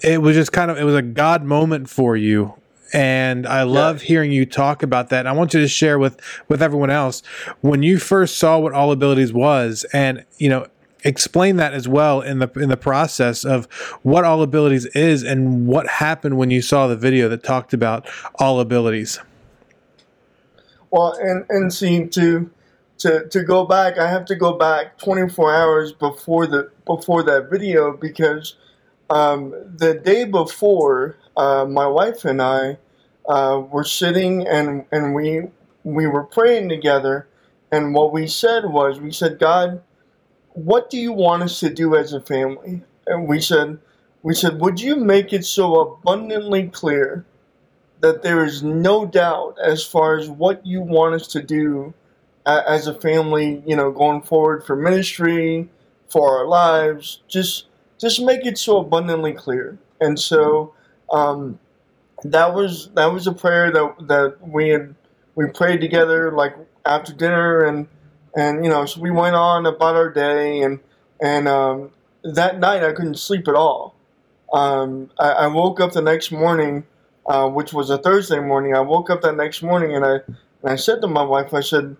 it 0.00 0.22
was 0.22 0.36
just 0.36 0.52
kind 0.52 0.70
of 0.70 0.78
it 0.78 0.84
was 0.84 0.94
a 0.94 1.02
God 1.02 1.44
moment 1.44 1.88
for 1.88 2.16
you 2.16 2.54
and 2.94 3.44
I 3.46 3.64
love 3.64 4.00
yeah. 4.00 4.08
hearing 4.08 4.32
you 4.32 4.46
talk 4.46 4.84
about 4.84 5.08
that. 5.08 5.20
And 5.20 5.28
I 5.28 5.32
want 5.32 5.52
you 5.52 5.60
to 5.60 5.68
share 5.68 5.98
with 5.98 6.18
with 6.48 6.62
everyone 6.62 6.90
else 6.90 7.22
when 7.60 7.82
you 7.82 7.98
first 7.98 8.38
saw 8.38 8.58
what 8.58 8.72
all 8.72 8.92
abilities 8.92 9.32
was, 9.32 9.84
and 9.92 10.24
you 10.38 10.48
know 10.48 10.66
explain 11.04 11.56
that 11.56 11.74
as 11.74 11.86
well 11.86 12.20
in 12.22 12.38
the 12.38 12.50
in 12.56 12.68
the 12.68 12.76
process 12.76 13.44
of 13.44 13.66
what 14.02 14.24
all 14.24 14.42
abilities 14.42 14.86
is 14.86 15.22
and 15.22 15.66
what 15.66 15.86
happened 15.86 16.38
when 16.38 16.50
you 16.50 16.62
saw 16.62 16.86
the 16.86 16.96
video 16.96 17.28
that 17.28 17.42
talked 17.42 17.74
about 17.74 18.08
all 18.36 18.58
abilities. 18.58 19.20
Well, 20.90 21.12
and 21.20 21.44
and 21.48 21.72
see 21.72 22.06
to 22.06 22.50
to 22.98 23.28
to 23.28 23.42
go 23.42 23.66
back, 23.66 23.98
I 23.98 24.08
have 24.08 24.24
to 24.26 24.34
go 24.34 24.56
back 24.56 24.98
24 24.98 25.54
hours 25.54 25.92
before 25.92 26.46
the 26.46 26.70
before 26.86 27.22
that 27.24 27.50
video 27.50 27.96
because 27.96 28.56
um, 29.10 29.50
the 29.76 29.94
day 29.94 30.24
before, 30.24 31.16
uh, 31.36 31.66
my 31.66 31.86
wife 31.86 32.24
and 32.24 32.40
I 32.40 32.78
uh, 33.28 33.62
were 33.70 33.84
sitting 33.84 34.46
and 34.46 34.84
and 34.90 35.14
we 35.14 35.42
we 35.82 36.06
were 36.06 36.24
praying 36.24 36.70
together, 36.70 37.28
and 37.70 37.94
what 37.94 38.12
we 38.12 38.26
said 38.26 38.64
was 38.66 38.98
we 39.00 39.12
said, 39.12 39.38
God 39.38 39.82
what 40.54 40.90
do 40.90 40.98
you 40.98 41.12
want 41.12 41.42
us 41.42 41.60
to 41.60 41.70
do 41.70 41.94
as 41.94 42.12
a 42.12 42.20
family? 42.20 42.82
and 43.06 43.28
we 43.28 43.40
said, 43.40 43.78
we 44.22 44.34
said, 44.34 44.60
would 44.60 44.80
you 44.80 44.96
make 44.96 45.32
it 45.32 45.44
so 45.44 45.80
abundantly 45.80 46.68
clear 46.68 47.24
that 48.00 48.22
there 48.22 48.44
is 48.44 48.62
no 48.62 49.06
doubt 49.06 49.56
as 49.62 49.84
far 49.84 50.16
as 50.16 50.28
what 50.28 50.64
you 50.66 50.80
want 50.80 51.14
us 51.14 51.26
to 51.28 51.42
do 51.42 51.94
as 52.46 52.86
a 52.86 52.94
family, 52.94 53.62
you 53.66 53.74
know, 53.76 53.90
going 53.90 54.20
forward 54.20 54.64
for 54.64 54.76
ministry, 54.76 55.68
for 56.08 56.38
our 56.38 56.46
lives, 56.46 57.22
just 57.28 57.66
just 57.98 58.20
make 58.20 58.44
it 58.44 58.58
so 58.58 58.78
abundantly 58.78 59.32
clear. 59.32 59.78
And 60.00 60.18
so 60.18 60.74
um, 61.10 61.58
that 62.24 62.54
was 62.54 62.90
that 62.94 63.06
was 63.06 63.26
a 63.26 63.32
prayer 63.32 63.70
that 63.72 64.08
that 64.08 64.36
we 64.46 64.68
had 64.68 64.94
we 65.34 65.46
prayed 65.46 65.80
together 65.80 66.30
like 66.32 66.54
after 66.84 67.14
dinner 67.14 67.64
and 67.64 67.88
and 68.36 68.64
you 68.64 68.70
know 68.70 68.84
so 68.86 69.00
we 69.00 69.10
went 69.10 69.36
on 69.36 69.66
about 69.66 69.94
our 69.94 70.10
day 70.10 70.62
and 70.62 70.80
and 71.20 71.48
um, 71.48 71.90
that 72.22 72.58
night 72.58 72.82
I 72.82 72.92
couldn't 72.92 73.18
sleep 73.18 73.48
at 73.48 73.54
all. 73.54 73.94
Um, 74.52 75.10
I, 75.18 75.30
I, 75.30 75.46
woke 75.48 75.80
up 75.80 75.92
the 75.92 76.02
next 76.02 76.30
morning, 76.30 76.86
uh, 77.26 77.48
which 77.48 77.72
was 77.72 77.90
a 77.90 77.98
Thursday 77.98 78.38
morning. 78.38 78.74
I 78.76 78.80
woke 78.80 79.10
up 79.10 79.22
that 79.22 79.34
next 79.34 79.62
morning 79.62 79.96
and 79.96 80.04
I 80.04 80.20
and 80.64 80.72
I 80.72 80.76
said 80.76 81.02
to 81.02 81.06
my 81.06 81.22
wife, 81.22 81.52
I 81.52 81.60
said, 81.60 81.94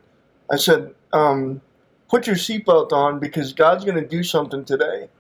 I 0.51 0.57
said, 0.57 0.95
um, 1.13 1.61
put 2.09 2.27
your 2.27 2.37
seatbelt 2.37 2.93
on 2.93 3.19
because 3.19 3.53
God's 3.53 3.85
going 3.85 4.03
to 4.03 4.09
do 4.09 4.23
something 4.23 4.65
today. 4.65 5.11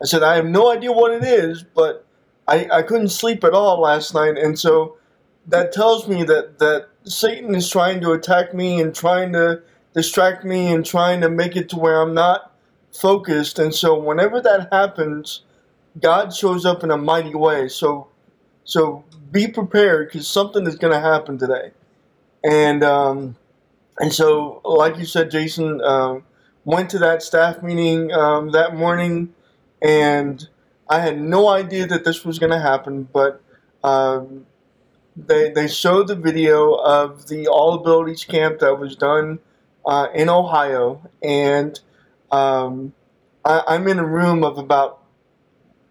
I 0.00 0.06
said, 0.06 0.22
I 0.22 0.36
have 0.36 0.46
no 0.46 0.72
idea 0.72 0.90
what 0.90 1.12
it 1.12 1.22
is, 1.22 1.62
but 1.62 2.06
I, 2.48 2.66
I 2.72 2.82
couldn't 2.82 3.10
sleep 3.10 3.44
at 3.44 3.52
all 3.52 3.78
last 3.78 4.14
night. 4.14 4.38
And 4.38 4.58
so 4.58 4.96
that 5.46 5.72
tells 5.72 6.08
me 6.08 6.24
that, 6.24 6.58
that 6.60 6.88
Satan 7.04 7.54
is 7.54 7.68
trying 7.68 8.00
to 8.00 8.12
attack 8.12 8.54
me 8.54 8.80
and 8.80 8.94
trying 8.94 9.34
to 9.34 9.62
distract 9.94 10.44
me 10.44 10.72
and 10.72 10.84
trying 10.84 11.20
to 11.22 11.30
make 11.30 11.56
it 11.56 11.68
to 11.70 11.76
where 11.76 12.00
I'm 12.00 12.14
not 12.14 12.52
focused. 12.92 13.58
And 13.58 13.74
so 13.74 13.98
whenever 13.98 14.40
that 14.40 14.68
happens, 14.72 15.42
God 16.00 16.34
shows 16.34 16.64
up 16.64 16.82
in 16.82 16.90
a 16.90 16.96
mighty 16.96 17.34
way. 17.34 17.68
So, 17.68 18.08
so 18.64 19.04
be 19.30 19.48
prepared 19.48 20.08
because 20.08 20.26
something 20.28 20.66
is 20.66 20.76
going 20.76 20.92
to 20.92 21.00
happen 21.00 21.38
today. 21.38 21.70
And, 22.42 22.82
um, 22.84 23.36
and 23.98 24.12
so, 24.12 24.60
like 24.64 24.98
you 24.98 25.06
said, 25.06 25.30
Jason, 25.30 25.80
um, 25.82 26.24
went 26.64 26.90
to 26.90 26.98
that 26.98 27.22
staff 27.22 27.62
meeting 27.62 28.12
um, 28.12 28.50
that 28.50 28.74
morning, 28.74 29.32
and 29.80 30.48
I 30.88 31.00
had 31.00 31.20
no 31.20 31.48
idea 31.48 31.86
that 31.86 32.04
this 32.04 32.24
was 32.24 32.38
going 32.38 32.52
to 32.52 32.58
happen. 32.58 33.08
But 33.12 33.40
um, 33.84 34.46
they 35.16 35.50
they 35.50 35.68
showed 35.68 36.08
the 36.08 36.16
video 36.16 36.74
of 36.74 37.28
the 37.28 37.46
All 37.46 37.74
Abilities 37.74 38.24
camp 38.24 38.58
that 38.58 38.78
was 38.78 38.96
done 38.96 39.38
uh, 39.86 40.08
in 40.14 40.28
Ohio, 40.28 41.02
and 41.22 41.78
um, 42.30 42.92
I, 43.44 43.62
I'm 43.68 43.86
in 43.88 43.98
a 43.98 44.06
room 44.06 44.44
of 44.44 44.58
about, 44.58 45.02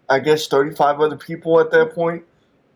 I 0.08 0.20
guess, 0.20 0.46
35 0.48 1.00
other 1.00 1.16
people 1.16 1.60
at 1.60 1.70
that 1.72 1.94
point, 1.94 2.24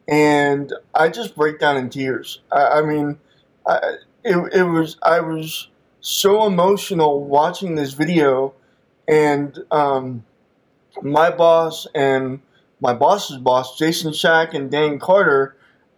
and 0.07 0.73
I 0.95 1.09
just 1.09 1.37
break 1.37 1.59
down 1.59 1.77
in 1.77 1.91
tears. 1.91 2.41
I, 2.53 2.67
I 2.67 2.83
mean, 2.83 3.19
I, 3.67 3.97
it, 4.25 4.55
it 4.55 4.63
was 4.65 4.97
I 5.03 5.21
was 5.21 5.69
so 6.01 6.47
emotional 6.47 7.25
watching 7.25 7.75
this 7.75 7.93
video, 7.93 8.55
and 9.07 9.59
um, 9.71 10.25
my 11.03 11.31
boss 11.31 11.87
and 11.95 12.41
my 12.81 12.95
boss's 12.95 13.39
boss, 13.39 13.77
Jason 13.79 14.13
Shack 14.13 14.55
and 14.55 14.71
Dan 14.71 14.99
Carter, 14.99 15.57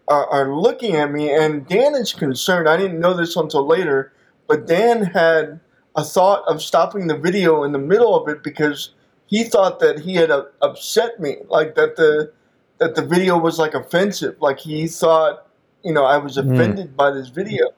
are, 0.09 0.27
are 0.29 0.55
looking 0.57 0.97
at 0.97 1.11
me, 1.13 1.31
and 1.31 1.67
Dan 1.69 1.95
is 1.95 2.13
concerned. 2.13 2.69
I 2.69 2.77
didn't 2.77 3.01
know 3.01 3.15
this 3.15 3.37
until 3.37 3.67
later, 3.67 4.13
but 4.51 4.67
Dan 4.67 5.05
had 5.05 5.61
a 5.95 6.03
thought 6.03 6.43
of 6.49 6.61
stopping 6.61 7.07
the 7.07 7.17
video 7.17 7.63
in 7.63 7.71
the 7.71 7.79
middle 7.79 8.17
of 8.17 8.29
it 8.29 8.43
because 8.43 8.91
he 9.27 9.45
thought 9.45 9.79
that 9.79 10.01
he 10.01 10.17
had 10.17 10.33
uh, 10.33 10.47
upset 10.61 11.21
me, 11.21 11.37
like 11.49 11.77
that 11.77 11.95
the 11.95 12.33
that 12.79 12.97
the 12.97 13.07
video 13.07 13.39
was 13.39 13.61
like 13.61 13.75
offensive, 13.75 14.37
like 14.41 14.59
he 14.59 14.89
thought, 14.89 15.47
you 15.85 15.93
know, 15.93 16.05
I 16.05 16.17
was 16.17 16.35
hmm. 16.35 16.53
offended 16.53 16.89
mm. 16.89 16.97
by 16.97 17.13
this 17.13 17.29
video 17.29 17.69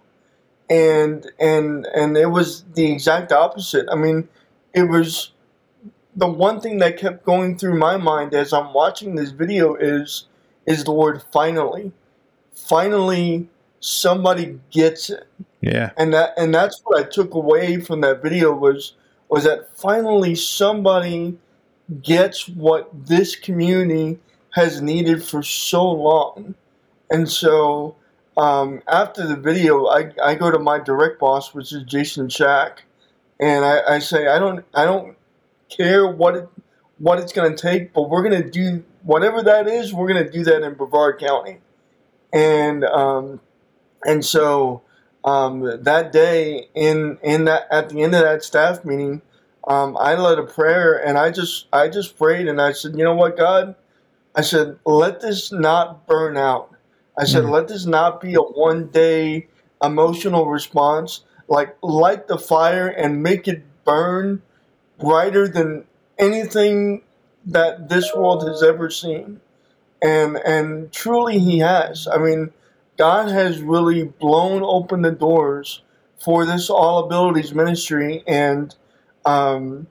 and 0.71 1.31
and 1.39 1.87
and 1.95 2.17
it 2.17 2.31
was 2.31 2.65
the 2.75 2.91
exact 2.91 3.33
opposite. 3.33 3.87
I 3.93 3.97
mean, 3.97 4.29
it 4.73 4.85
was 4.85 5.33
the 6.17 6.27
one 6.27 6.59
thing 6.59 6.79
that 6.79 6.97
kept 6.97 7.27
going 7.27 7.59
through 7.59 7.79
my 7.79 7.99
mind 7.99 8.33
as 8.33 8.55
I'm 8.55 8.73
watching 8.73 9.15
this 9.15 9.31
video 9.31 9.75
is 9.75 10.27
is 10.65 10.85
the 10.85 10.93
word 10.93 11.23
finally. 11.33 11.93
Finally 12.55 13.51
somebody 13.83 14.61
gets 14.71 15.11
it. 15.11 15.27
Yeah. 15.61 15.91
And 15.99 16.15
that 16.15 16.33
and 16.39 16.55
that's 16.55 16.81
what 16.85 17.05
I 17.05 17.09
took 17.09 17.35
away 17.35 17.81
from 17.81 18.01
that 18.01 18.23
video 18.23 18.55
was 18.55 18.95
was 19.29 19.45
that 19.45 19.77
finally 19.77 20.35
somebody 20.35 21.37
gets 22.03 22.49
what 22.49 23.07
this 23.07 23.37
community 23.37 24.19
has 24.51 24.81
needed 24.81 25.23
for 25.23 25.43
so 25.43 25.91
long. 25.91 26.55
And 27.11 27.29
so 27.29 27.97
um, 28.37 28.83
after 28.89 29.27
the 29.27 29.37
video, 29.37 29.87
I, 29.87 30.13
I 30.23 30.35
go 30.35 30.51
to 30.51 30.59
my 30.59 30.79
direct 30.79 31.19
boss, 31.19 31.53
which 31.55 31.73
is 31.73 31.83
Jason 31.83 32.29
Shack, 32.29 32.85
and 33.41 33.65
I, 33.65 33.97
I 33.97 33.99
say 33.99 34.29
I 34.29 34.39
don't 34.39 34.65
I 34.75 34.85
don't 34.85 35.17
care 35.69 36.07
what 36.07 36.37
it, 36.37 36.49
what 36.99 37.19
it's 37.19 37.33
going 37.33 37.55
to 37.55 37.61
take, 37.61 37.93
but 37.93 38.09
we're 38.09 38.23
going 38.23 38.43
to 38.43 38.49
do 38.49 38.85
whatever 39.03 39.43
that 39.43 39.67
is. 39.67 39.93
We're 39.93 40.09
going 40.09 40.25
to 40.25 40.31
do 40.31 40.45
that 40.45 40.63
in 40.63 40.75
Brevard 40.75 41.19
County, 41.19 41.59
and 42.33 42.85
um, 42.85 43.41
and 44.05 44.25
so 44.25 44.83
um, 45.25 45.83
that 45.85 46.13
day 46.13 46.69
in 46.75 47.19
in 47.23 47.45
that 47.45 47.67
at 47.71 47.89
the 47.89 48.03
end 48.03 48.15
of 48.15 48.23
that 48.23 48.43
staff 48.43 48.85
meeting, 48.85 49.23
um, 49.67 49.97
I 49.99 50.15
led 50.15 50.39
a 50.39 50.45
prayer 50.45 50.95
and 50.95 51.19
I 51.19 51.31
just 51.31 51.67
I 51.73 51.89
just 51.89 52.19
prayed 52.19 52.49
and 52.49 52.61
I 52.61 52.73
said, 52.73 52.97
you 52.97 53.05
know 53.05 53.15
what, 53.15 53.37
God, 53.37 53.75
I 54.35 54.41
said, 54.43 54.79
let 54.85 55.21
this 55.21 55.53
not 55.53 56.07
burn 56.07 56.37
out. 56.37 56.75
I 57.19 57.25
said, 57.25 57.45
mm. 57.45 57.51
let 57.51 57.69
this 57.69 57.85
not 57.85 58.21
be 58.21 58.35
a 58.35 58.41
one 58.41 58.89
day 58.89 59.49
emotional 59.83 60.47
response. 60.47 61.25
Like, 61.49 61.77
light 61.83 62.29
the 62.29 62.39
fire 62.39 62.89
and 62.89 63.23
make 63.23 63.47
it 63.47 63.63
burn 63.85 64.41
brighter 64.99 65.47
than 65.49 65.85
anything 66.19 67.03
that 67.45 67.89
this 67.89 68.15
world 68.15 68.49
has 68.49 68.63
ever 68.63 68.89
seen. 68.89 69.41
And, 70.01 70.37
and 70.39 70.91
truly, 70.93 71.39
He 71.39 71.59
has. 71.59 72.09
I 72.09 72.17
mean, 72.17 72.53
God 73.03 73.27
has 73.31 73.61
really 73.61 74.05
blown 74.05 74.63
open 74.63 75.03
the 75.03 75.11
doors 75.11 75.83
for 76.21 76.47
this 76.47 76.71
All 76.71 77.05
Abilities 77.05 77.53
ministry, 77.53 78.23
and 78.29 78.73
um, 79.25 79.89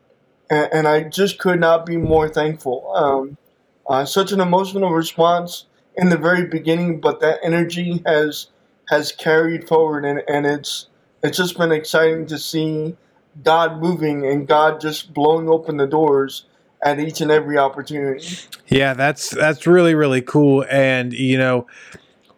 and, 0.49 0.69
and, 0.71 0.87
I 0.87 1.03
just 1.03 1.37
could 1.37 1.59
not 1.59 1.85
be 1.85 1.97
more 1.97 2.29
thankful. 2.29 2.89
Um, 2.95 3.37
uh, 3.85 4.05
such 4.05 4.31
an 4.31 4.39
emotional 4.39 4.91
response 4.91 5.65
in 5.97 6.07
the 6.07 6.15
very 6.15 6.45
beginning, 6.45 7.01
but 7.01 7.19
that 7.19 7.41
energy 7.43 8.01
has 8.05 8.47
has 8.87 9.11
carried 9.11 9.67
forward, 9.67 10.05
and, 10.05 10.23
and 10.29 10.45
it's 10.45 10.87
it's 11.21 11.35
just 11.35 11.57
been 11.57 11.73
exciting 11.73 12.27
to 12.27 12.37
see 12.37 12.95
God 13.43 13.81
moving 13.81 14.25
and 14.25 14.47
God 14.47 14.79
just 14.79 15.13
blowing 15.13 15.49
open 15.49 15.75
the 15.75 15.85
doors 15.85 16.45
at 16.81 16.97
each 16.97 17.19
and 17.19 17.29
every 17.29 17.57
opportunity. 17.57 18.37
Yeah, 18.67 18.93
that's 18.93 19.31
that's 19.31 19.67
really 19.67 19.95
really 19.95 20.21
cool, 20.21 20.65
and 20.69 21.11
you 21.11 21.37
know, 21.37 21.67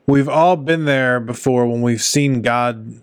we've 0.05 0.29
all 0.29 0.55
been 0.55 0.85
there 0.85 1.19
before 1.19 1.65
when 1.67 1.81
we've 1.81 2.01
seen 2.01 2.41
God 2.41 3.01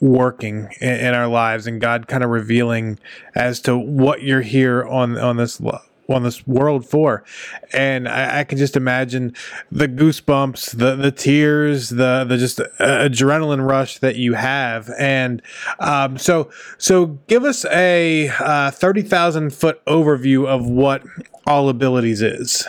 working 0.00 0.68
in, 0.80 0.96
in 0.96 1.14
our 1.14 1.28
lives 1.28 1.66
and 1.66 1.80
God 1.80 2.08
kind 2.08 2.24
of 2.24 2.30
revealing 2.30 2.98
as 3.34 3.60
to 3.60 3.78
what 3.78 4.22
you're 4.22 4.42
here 4.42 4.84
on 4.84 5.16
on 5.16 5.36
this 5.36 5.60
on 6.08 6.22
this 6.24 6.46
world 6.46 6.86
for. 6.86 7.24
And 7.72 8.08
I, 8.08 8.40
I, 8.40 8.44
can 8.44 8.58
just 8.58 8.76
imagine 8.76 9.34
the 9.70 9.88
goosebumps, 9.88 10.76
the 10.76 10.96
the 10.96 11.12
tears, 11.12 11.90
the 11.90 12.24
the 12.28 12.36
just 12.36 12.58
adrenaline 12.80 13.66
rush 13.66 13.98
that 13.98 14.16
you 14.16 14.34
have. 14.34 14.90
And 14.98 15.40
um, 15.78 16.18
so 16.18 16.50
so 16.78 17.18
give 17.28 17.44
us 17.44 17.64
a 17.66 18.28
uh, 18.28 18.70
thirty 18.72 19.02
thousand 19.02 19.54
foot 19.54 19.84
overview 19.86 20.46
of 20.46 20.66
what 20.66 21.02
All 21.46 21.68
Abilities 21.68 22.22
is. 22.22 22.66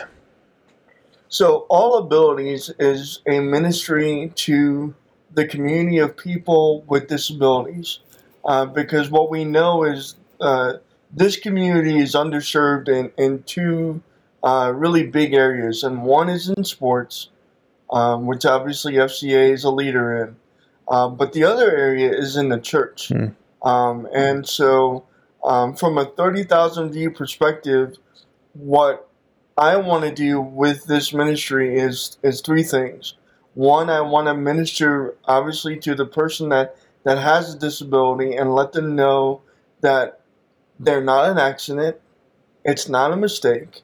So 1.34 1.66
All 1.68 1.98
Abilities 1.98 2.70
is 2.78 3.20
a 3.26 3.40
ministry 3.40 4.30
to 4.36 4.94
the 5.32 5.44
community 5.44 5.98
of 5.98 6.16
people 6.16 6.82
with 6.82 7.08
disabilities. 7.08 7.98
Uh, 8.44 8.66
because 8.66 9.10
what 9.10 9.30
we 9.30 9.44
know 9.44 9.82
is 9.82 10.14
uh, 10.40 10.74
this 11.12 11.36
community 11.36 11.98
is 11.98 12.14
underserved 12.14 12.88
in, 12.88 13.10
in 13.18 13.42
two 13.42 14.00
uh, 14.44 14.72
really 14.76 15.08
big 15.08 15.34
areas, 15.34 15.82
and 15.82 16.04
one 16.04 16.28
is 16.28 16.50
in 16.50 16.62
sports, 16.62 17.30
um, 17.90 18.26
which 18.26 18.44
obviously 18.44 18.92
FCA 18.92 19.50
is 19.50 19.64
a 19.64 19.70
leader 19.70 20.22
in, 20.22 20.36
uh, 20.86 21.08
but 21.08 21.32
the 21.32 21.42
other 21.42 21.76
area 21.76 22.12
is 22.12 22.36
in 22.36 22.48
the 22.48 22.60
church. 22.60 23.08
Mm. 23.08 23.34
Um, 23.64 24.06
and 24.14 24.48
so, 24.48 25.04
um, 25.42 25.74
from 25.74 25.98
a 25.98 26.04
30,000 26.04 26.92
view 26.92 27.10
perspective, 27.10 27.96
what 28.52 29.08
I 29.58 29.76
want 29.76 30.04
to 30.04 30.12
do 30.14 30.40
with 30.40 30.86
this 30.86 31.12
ministry 31.12 31.78
is, 31.78 32.18
is 32.22 32.40
three 32.40 32.64
things. 32.64 33.14
One, 33.54 33.90
I 33.90 34.00
want 34.02 34.28
to 34.28 34.34
minister 34.34 35.16
obviously 35.26 35.78
to 35.80 35.94
the 35.94 36.06
person 36.06 36.50
that, 36.50 36.76
that 37.04 37.18
has 37.18 37.54
a 37.54 37.58
disability 37.58 38.36
and 38.36 38.54
let 38.54 38.72
them 38.72 38.96
know 38.96 39.42
that 39.80 40.20
they're 40.80 41.04
not 41.04 41.30
an 41.30 41.38
accident. 41.38 41.98
It's 42.64 42.88
not 42.88 43.12
a 43.12 43.16
mistake. 43.16 43.82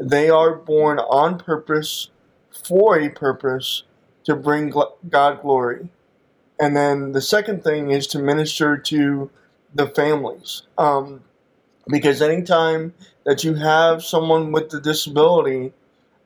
they 0.00 0.30
are 0.30 0.54
born 0.54 0.98
on 0.98 1.38
purpose 1.38 2.10
for 2.50 2.98
a 2.98 3.08
purpose 3.10 3.84
to 4.24 4.36
bring 4.36 4.72
God 5.08 5.42
glory. 5.42 5.90
And 6.60 6.76
then 6.76 7.12
the 7.12 7.20
second 7.22 7.64
thing 7.64 7.90
is 7.90 8.06
to 8.08 8.18
minister 8.18 8.76
to 8.78 9.30
the 9.74 9.88
families. 9.88 10.62
Um, 10.78 11.24
because 11.88 12.22
anytime 12.22 12.94
that 13.24 13.44
you 13.44 13.54
have 13.54 14.02
someone 14.04 14.52
with 14.52 14.72
a 14.74 14.80
disability, 14.80 15.72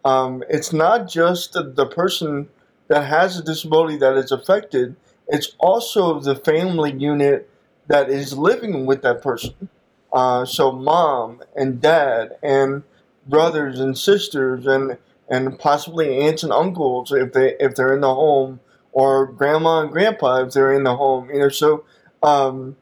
um, 0.04 0.44
it's 0.48 0.72
not 0.72 1.08
just 1.08 1.52
the, 1.52 1.62
the 1.64 1.86
person 1.86 2.48
that 2.88 3.04
has 3.06 3.38
a 3.38 3.42
disability 3.42 3.96
that 3.98 4.16
is 4.16 4.32
affected, 4.32 4.96
it's 5.28 5.54
also 5.58 6.20
the 6.20 6.36
family 6.36 6.92
unit 6.92 7.50
that 7.88 8.08
is 8.10 8.36
living 8.36 8.86
with 8.86 9.02
that 9.02 9.22
person. 9.22 9.68
Uh, 10.12 10.44
so 10.44 10.72
mom 10.72 11.42
and 11.56 11.80
dad 11.80 12.36
and 12.42 12.82
brothers 13.26 13.80
and 13.80 13.98
sisters 13.98 14.66
and 14.66 14.96
and 15.28 15.58
possibly 15.58 16.20
aunts 16.20 16.44
and 16.44 16.52
uncles 16.52 17.12
if 17.12 17.32
they 17.32 17.54
if 17.58 17.74
they're 17.74 17.92
in 17.92 18.00
the 18.00 18.14
home 18.14 18.60
or 18.92 19.26
grandma 19.26 19.80
and 19.80 19.90
grandpa 19.90 20.44
if 20.44 20.52
they're 20.52 20.72
in 20.72 20.84
the 20.84 20.96
home 20.96 21.28
you 21.28 21.40
know 21.40 21.48
so 21.48 21.84
um, 22.22 22.76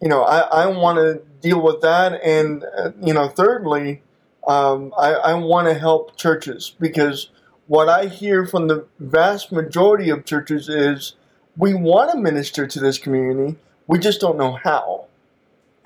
you 0.00 0.08
know 0.08 0.22
I, 0.22 0.64
I 0.64 0.66
want 0.66 0.98
to 0.98 1.22
deal 1.40 1.60
with 1.62 1.80
that 1.82 2.20
and 2.22 2.64
uh, 2.76 2.90
you 3.00 3.14
know 3.14 3.28
thirdly 3.28 4.02
um, 4.46 4.94
I, 4.98 5.12
I 5.12 5.34
want 5.34 5.68
to 5.68 5.74
help 5.74 6.16
churches 6.16 6.74
because 6.80 7.30
what 7.66 7.88
I 7.88 8.06
hear 8.06 8.46
from 8.46 8.68
the 8.68 8.86
vast 8.98 9.52
majority 9.52 10.10
of 10.10 10.24
churches 10.24 10.68
is 10.68 11.14
we 11.56 11.74
want 11.74 12.10
to 12.12 12.18
minister 12.18 12.66
to 12.66 12.80
this 12.80 12.98
community 12.98 13.58
we 13.86 13.98
just 13.98 14.20
don't 14.20 14.38
know 14.38 14.52
how 14.52 15.06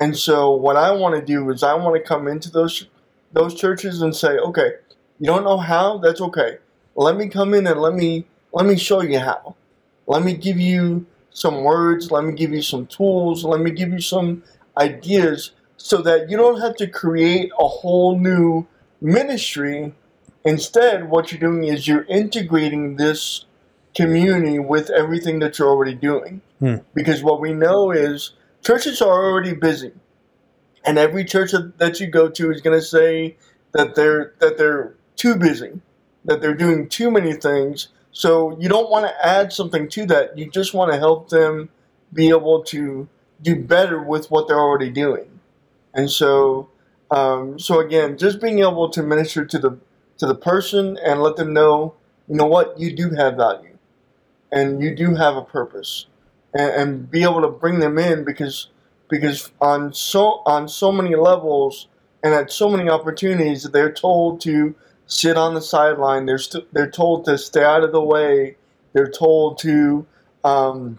and 0.00 0.16
so 0.16 0.52
what 0.52 0.76
I 0.76 0.90
want 0.92 1.14
to 1.14 1.24
do 1.24 1.48
is 1.50 1.62
I 1.62 1.74
want 1.74 1.96
to 1.96 2.02
come 2.08 2.28
into 2.28 2.50
those 2.50 2.86
those 3.32 3.54
churches 3.54 4.02
and 4.02 4.14
say 4.14 4.38
okay 4.38 4.72
you 5.22 5.26
don't 5.26 5.44
know 5.44 5.58
how? 5.58 5.98
That's 5.98 6.20
okay. 6.20 6.58
Let 6.96 7.16
me 7.16 7.28
come 7.28 7.54
in 7.54 7.64
and 7.68 7.80
let 7.80 7.94
me 7.94 8.26
let 8.52 8.66
me 8.66 8.76
show 8.76 9.02
you 9.02 9.20
how. 9.20 9.54
Let 10.08 10.24
me 10.24 10.34
give 10.34 10.58
you 10.58 11.06
some 11.32 11.64
words, 11.64 12.10
let 12.10 12.24
me 12.24 12.32
give 12.32 12.52
you 12.52 12.62
some 12.62 12.86
tools, 12.86 13.44
let 13.44 13.60
me 13.60 13.70
give 13.70 13.90
you 13.90 14.00
some 14.00 14.42
ideas 14.76 15.52
so 15.76 16.00
that 16.02 16.30
you 16.30 16.36
don't 16.36 16.60
have 16.60 16.76
to 16.76 16.86
create 16.86 17.50
a 17.58 17.66
whole 17.66 18.18
new 18.18 18.66
ministry. 19.00 19.94
Instead, 20.44 21.10
what 21.10 21.32
you're 21.32 21.40
doing 21.40 21.64
is 21.64 21.88
you're 21.88 22.04
integrating 22.04 22.96
this 22.96 23.46
community 23.94 24.58
with 24.58 24.90
everything 24.90 25.38
that 25.40 25.58
you're 25.58 25.68
already 25.68 25.94
doing. 25.94 26.40
Hmm. 26.60 26.76
Because 26.94 27.22
what 27.22 27.40
we 27.40 27.52
know 27.52 27.90
is 27.90 28.32
churches 28.62 29.02
are 29.02 29.24
already 29.24 29.54
busy. 29.54 29.92
And 30.84 30.98
every 30.98 31.24
church 31.24 31.52
that 31.52 32.00
you 32.00 32.06
go 32.06 32.28
to 32.28 32.50
is 32.50 32.60
going 32.60 32.78
to 32.78 32.84
say 32.84 33.36
that 33.72 33.94
they're 33.94 34.34
that 34.40 34.58
they're 34.58 34.94
too 35.16 35.36
busy, 35.36 35.80
that 36.24 36.40
they're 36.40 36.54
doing 36.54 36.88
too 36.88 37.10
many 37.10 37.34
things. 37.34 37.88
So 38.12 38.58
you 38.60 38.68
don't 38.68 38.90
want 38.90 39.06
to 39.06 39.26
add 39.26 39.52
something 39.52 39.88
to 39.90 40.06
that. 40.06 40.36
You 40.38 40.50
just 40.50 40.74
want 40.74 40.92
to 40.92 40.98
help 40.98 41.30
them 41.30 41.70
be 42.12 42.28
able 42.28 42.62
to 42.64 43.08
do 43.40 43.56
better 43.56 44.02
with 44.02 44.30
what 44.30 44.48
they're 44.48 44.60
already 44.60 44.90
doing. 44.90 45.40
And 45.94 46.10
so, 46.10 46.68
um, 47.10 47.58
so 47.58 47.80
again, 47.80 48.18
just 48.18 48.40
being 48.40 48.60
able 48.60 48.88
to 48.90 49.02
minister 49.02 49.44
to 49.44 49.58
the 49.58 49.78
to 50.18 50.26
the 50.26 50.34
person 50.34 50.98
and 51.04 51.22
let 51.22 51.36
them 51.36 51.52
know, 51.52 51.94
you 52.28 52.36
know 52.36 52.46
what, 52.46 52.78
you 52.78 52.94
do 52.94 53.10
have 53.10 53.36
value, 53.36 53.76
and 54.52 54.82
you 54.82 54.94
do 54.94 55.14
have 55.16 55.36
a 55.36 55.42
purpose, 55.42 56.06
and, 56.54 56.70
and 56.70 57.10
be 57.10 57.22
able 57.24 57.40
to 57.40 57.48
bring 57.48 57.80
them 57.80 57.98
in 57.98 58.24
because 58.24 58.68
because 59.08 59.50
on 59.60 59.92
so 59.92 60.42
on 60.46 60.68
so 60.68 60.92
many 60.92 61.16
levels 61.16 61.88
and 62.22 62.34
at 62.34 62.52
so 62.52 62.68
many 62.68 62.88
opportunities, 62.88 63.64
they're 63.64 63.92
told 63.92 64.40
to 64.42 64.74
sit 65.12 65.36
on 65.38 65.54
the 65.54 65.62
sideline. 65.62 66.26
They're 66.26 66.38
st- 66.38 66.72
they're 66.74 66.90
told 66.90 67.26
to 67.26 67.38
stay 67.38 67.64
out 67.64 67.84
of 67.84 67.92
the 67.92 68.02
way. 68.02 68.56
They're 68.94 69.10
told 69.10 69.58
to 69.60 70.06
um, 70.44 70.98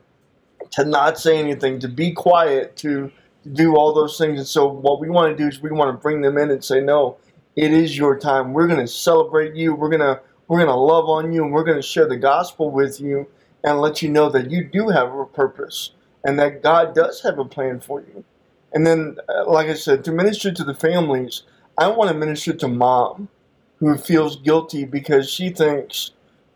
to 0.71 0.85
not 0.85 1.19
say 1.19 1.39
anything, 1.39 1.79
to 1.79 1.87
be 1.87 2.11
quiet, 2.13 2.75
to, 2.77 3.11
to 3.43 3.49
do 3.49 3.75
all 3.75 3.93
those 3.93 4.17
things. 4.17 4.39
And 4.39 4.47
so, 4.47 4.67
what 4.67 4.99
we 5.01 5.09
want 5.09 5.37
to 5.37 5.43
do 5.43 5.49
is 5.49 5.61
we 5.61 5.71
want 5.71 5.89
to 5.97 6.01
bring 6.01 6.21
them 6.21 6.37
in 6.37 6.51
and 6.51 6.63
say, 6.63 6.81
"No, 6.81 7.17
it 7.55 7.73
is 7.73 7.97
your 7.97 8.19
time. 8.19 8.53
We're 8.53 8.67
going 8.67 8.81
to 8.85 8.87
celebrate 8.87 9.55
you. 9.55 9.75
We're 9.75 9.89
gonna 9.89 10.21
we're 10.47 10.59
gonna 10.59 10.77
love 10.77 11.09
on 11.09 11.33
you, 11.33 11.43
and 11.45 11.53
we're 11.53 11.65
going 11.65 11.77
to 11.79 11.87
share 11.87 12.07
the 12.07 12.17
gospel 12.17 12.71
with 12.71 13.01
you, 13.01 13.27
and 13.63 13.81
let 13.81 14.01
you 14.01 14.09
know 14.09 14.29
that 14.29 14.51
you 14.51 14.65
do 14.65 14.89
have 14.89 15.13
a 15.13 15.25
purpose, 15.25 15.91
and 16.23 16.39
that 16.39 16.63
God 16.63 16.95
does 16.95 17.21
have 17.23 17.39
a 17.39 17.45
plan 17.45 17.79
for 17.81 18.01
you." 18.01 18.25
And 18.73 18.87
then, 18.87 19.17
uh, 19.29 19.49
like 19.49 19.67
I 19.69 19.75
said, 19.75 20.03
to 20.05 20.11
minister 20.13 20.51
to 20.53 20.63
the 20.63 20.75
families, 20.75 21.43
I 21.77 21.87
want 21.89 22.11
to 22.11 22.17
minister 22.17 22.53
to 22.53 22.67
mom 22.69 23.29
who 23.83 23.97
feels 23.97 24.37
guilty 24.37 24.85
because 24.85 25.29
she 25.29 25.49
thinks, 25.49 26.11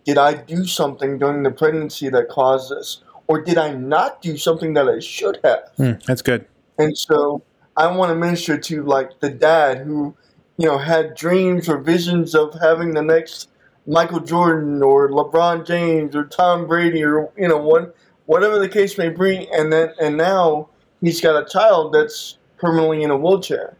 did 0.05 0.17
I 0.17 0.33
do 0.33 0.65
something 0.65 1.19
during 1.19 1.43
the 1.43 1.51
pregnancy 1.51 2.09
that 2.09 2.29
caused 2.29 2.71
this? 2.71 3.01
Or 3.27 3.41
did 3.41 3.57
I 3.57 3.73
not 3.73 4.21
do 4.21 4.37
something 4.37 4.73
that 4.75 4.87
I 4.87 4.99
should 4.99 5.39
have? 5.43 5.69
Mm, 5.77 6.01
that's 6.05 6.21
good. 6.21 6.45
And 6.77 6.97
so 6.97 7.43
I 7.75 7.87
want 7.87 8.11
to 8.11 8.15
minister 8.15 8.57
to 8.57 8.83
like 8.83 9.19
the 9.19 9.29
dad 9.29 9.79
who, 9.79 10.15
you 10.57 10.67
know, 10.67 10.77
had 10.77 11.15
dreams 11.15 11.67
or 11.67 11.77
visions 11.77 12.33
of 12.33 12.53
having 12.61 12.93
the 12.93 13.01
next 13.01 13.49
Michael 13.85 14.21
Jordan 14.21 14.81
or 14.81 15.09
LeBron 15.09 15.65
James 15.65 16.15
or 16.15 16.25
Tom 16.25 16.67
Brady 16.67 17.03
or 17.03 17.29
you 17.37 17.47
know 17.47 17.57
what 17.57 17.95
whatever 18.25 18.59
the 18.59 18.69
case 18.69 18.97
may 18.97 19.09
be, 19.09 19.49
and 19.51 19.71
then 19.71 19.93
and 19.99 20.17
now 20.17 20.69
he's 21.01 21.21
got 21.21 21.41
a 21.41 21.45
child 21.45 21.93
that's 21.93 22.37
permanently 22.57 23.03
in 23.03 23.11
a 23.11 23.17
wheelchair, 23.17 23.77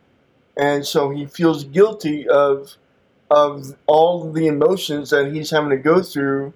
and 0.58 0.86
so 0.86 1.10
he 1.10 1.26
feels 1.26 1.66
guilty 1.66 2.28
of 2.28 2.78
of 3.30 3.76
all 3.88 4.32
the 4.32 4.48
emotions 4.48 5.10
that 5.10 5.34
he's 5.34 5.50
having 5.50 5.70
to 5.70 5.78
go 5.78 6.02
through, 6.02 6.54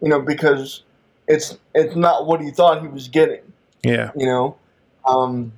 you 0.00 0.08
know, 0.08 0.20
because 0.20 0.82
it's 1.26 1.58
it's 1.74 1.96
not 1.96 2.26
what 2.26 2.40
he 2.40 2.50
thought 2.50 2.82
he 2.82 2.88
was 2.88 3.08
getting. 3.08 3.40
Yeah. 3.82 4.10
You 4.16 4.26
know, 4.26 4.56
um, 5.04 5.52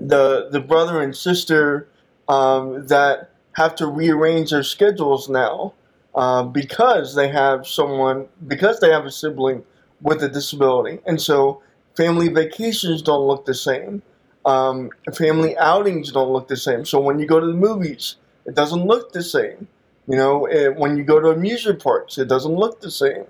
the 0.00 0.48
the 0.50 0.60
brother 0.60 1.00
and 1.00 1.16
sister 1.16 1.88
um, 2.28 2.86
that 2.86 3.30
have 3.52 3.74
to 3.76 3.86
rearrange 3.86 4.50
their 4.50 4.62
schedules 4.62 5.28
now 5.28 5.74
uh, 6.14 6.42
because 6.42 7.14
they 7.14 7.28
have 7.28 7.66
someone 7.66 8.26
because 8.46 8.80
they 8.80 8.90
have 8.90 9.06
a 9.06 9.10
sibling 9.10 9.64
with 10.00 10.22
a 10.22 10.28
disability, 10.28 11.00
and 11.06 11.20
so 11.20 11.62
family 11.96 12.28
vacations 12.28 13.02
don't 13.02 13.26
look 13.26 13.46
the 13.46 13.54
same. 13.54 14.02
Um, 14.44 14.90
family 15.14 15.56
outings 15.56 16.12
don't 16.12 16.30
look 16.30 16.48
the 16.48 16.56
same. 16.56 16.84
So 16.84 17.00
when 17.00 17.18
you 17.18 17.26
go 17.26 17.40
to 17.40 17.46
the 17.46 17.54
movies, 17.54 18.16
it 18.44 18.54
doesn't 18.54 18.84
look 18.84 19.12
the 19.12 19.22
same. 19.22 19.68
You 20.06 20.16
know, 20.16 20.46
it, 20.46 20.76
when 20.76 20.96
you 20.96 21.04
go 21.04 21.20
to 21.20 21.28
amusement 21.28 21.82
parks, 21.82 22.18
it 22.18 22.28
doesn't 22.28 22.54
look 22.54 22.80
the 22.80 22.90
same. 22.90 23.24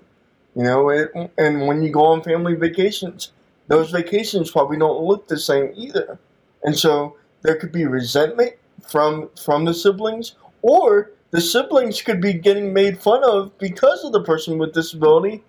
You 0.55 0.63
know, 0.63 0.89
it, 0.89 1.11
and 1.37 1.67
when 1.67 1.83
you 1.83 1.89
go 1.89 2.05
on 2.05 2.21
family 2.21 2.55
vacations, 2.55 3.31
those 3.67 3.91
vacations 3.91 4.51
probably 4.51 4.77
don't 4.77 5.03
look 5.03 5.27
the 5.27 5.39
same 5.39 5.71
either. 5.75 6.19
And 6.63 6.77
so 6.77 7.17
there 7.41 7.55
could 7.55 7.71
be 7.71 7.85
resentment 7.85 8.53
from 8.87 9.29
from 9.41 9.65
the 9.65 9.73
siblings, 9.73 10.35
or 10.61 11.11
the 11.31 11.41
siblings 11.41 12.01
could 12.01 12.21
be 12.21 12.33
getting 12.33 12.73
made 12.73 12.99
fun 12.99 13.23
of 13.23 13.57
because 13.57 14.03
of 14.03 14.11
the 14.11 14.23
person 14.23 14.57
with 14.57 14.73
disability, 14.73 15.43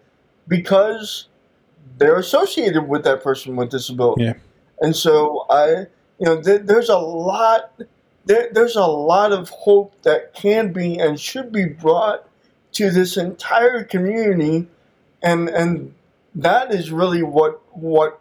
because 0.49 1.29
they're 1.99 2.19
associated 2.19 2.89
with 2.89 3.05
that 3.05 3.23
person 3.23 3.57
with 3.57 3.71
disability. 3.71 4.25
Yeah. 4.25 4.35
And 4.81 4.95
so 4.95 5.47
I, 5.49 5.87
you 6.19 6.27
know, 6.27 6.41
th- 6.43 6.63
there's 6.65 6.89
a 6.89 6.99
lot 6.99 7.73
there, 8.27 8.49
there's 8.53 8.77
a 8.77 8.87
lot 8.87 9.33
of 9.33 9.49
hope 9.51 9.95
that 10.03 10.35
can 10.35 10.73
be 10.73 10.99
and 10.99 11.19
should 11.19 11.53
be 11.53 11.65
brought 11.65 12.29
to 12.73 12.91
this 12.91 13.17
entire 13.17 13.85
community, 13.85 14.67
and 15.23 15.49
and 15.49 15.95
that 16.35 16.73
is 16.73 16.91
really 16.91 17.23
what 17.23 17.61
what 17.75 18.21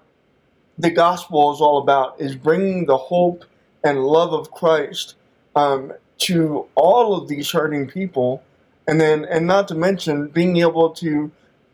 the 0.77 0.91
gospel 0.91 1.51
is 1.53 1.59
all 1.59 1.79
about: 1.79 2.21
is 2.21 2.35
bringing 2.35 2.85
the 2.85 2.97
hope 2.97 3.45
and 3.83 4.05
love 4.05 4.31
of 4.31 4.51
Christ 4.51 5.15
um, 5.55 5.91
to 6.19 6.67
all 6.75 7.15
of 7.15 7.27
these 7.27 7.51
hurting 7.51 7.87
people, 7.87 8.43
and 8.87 9.01
then 9.01 9.25
and 9.25 9.47
not 9.47 9.67
to 9.69 9.75
mention 9.75 10.27
being 10.27 10.57
able 10.57 10.91
to 10.91 11.31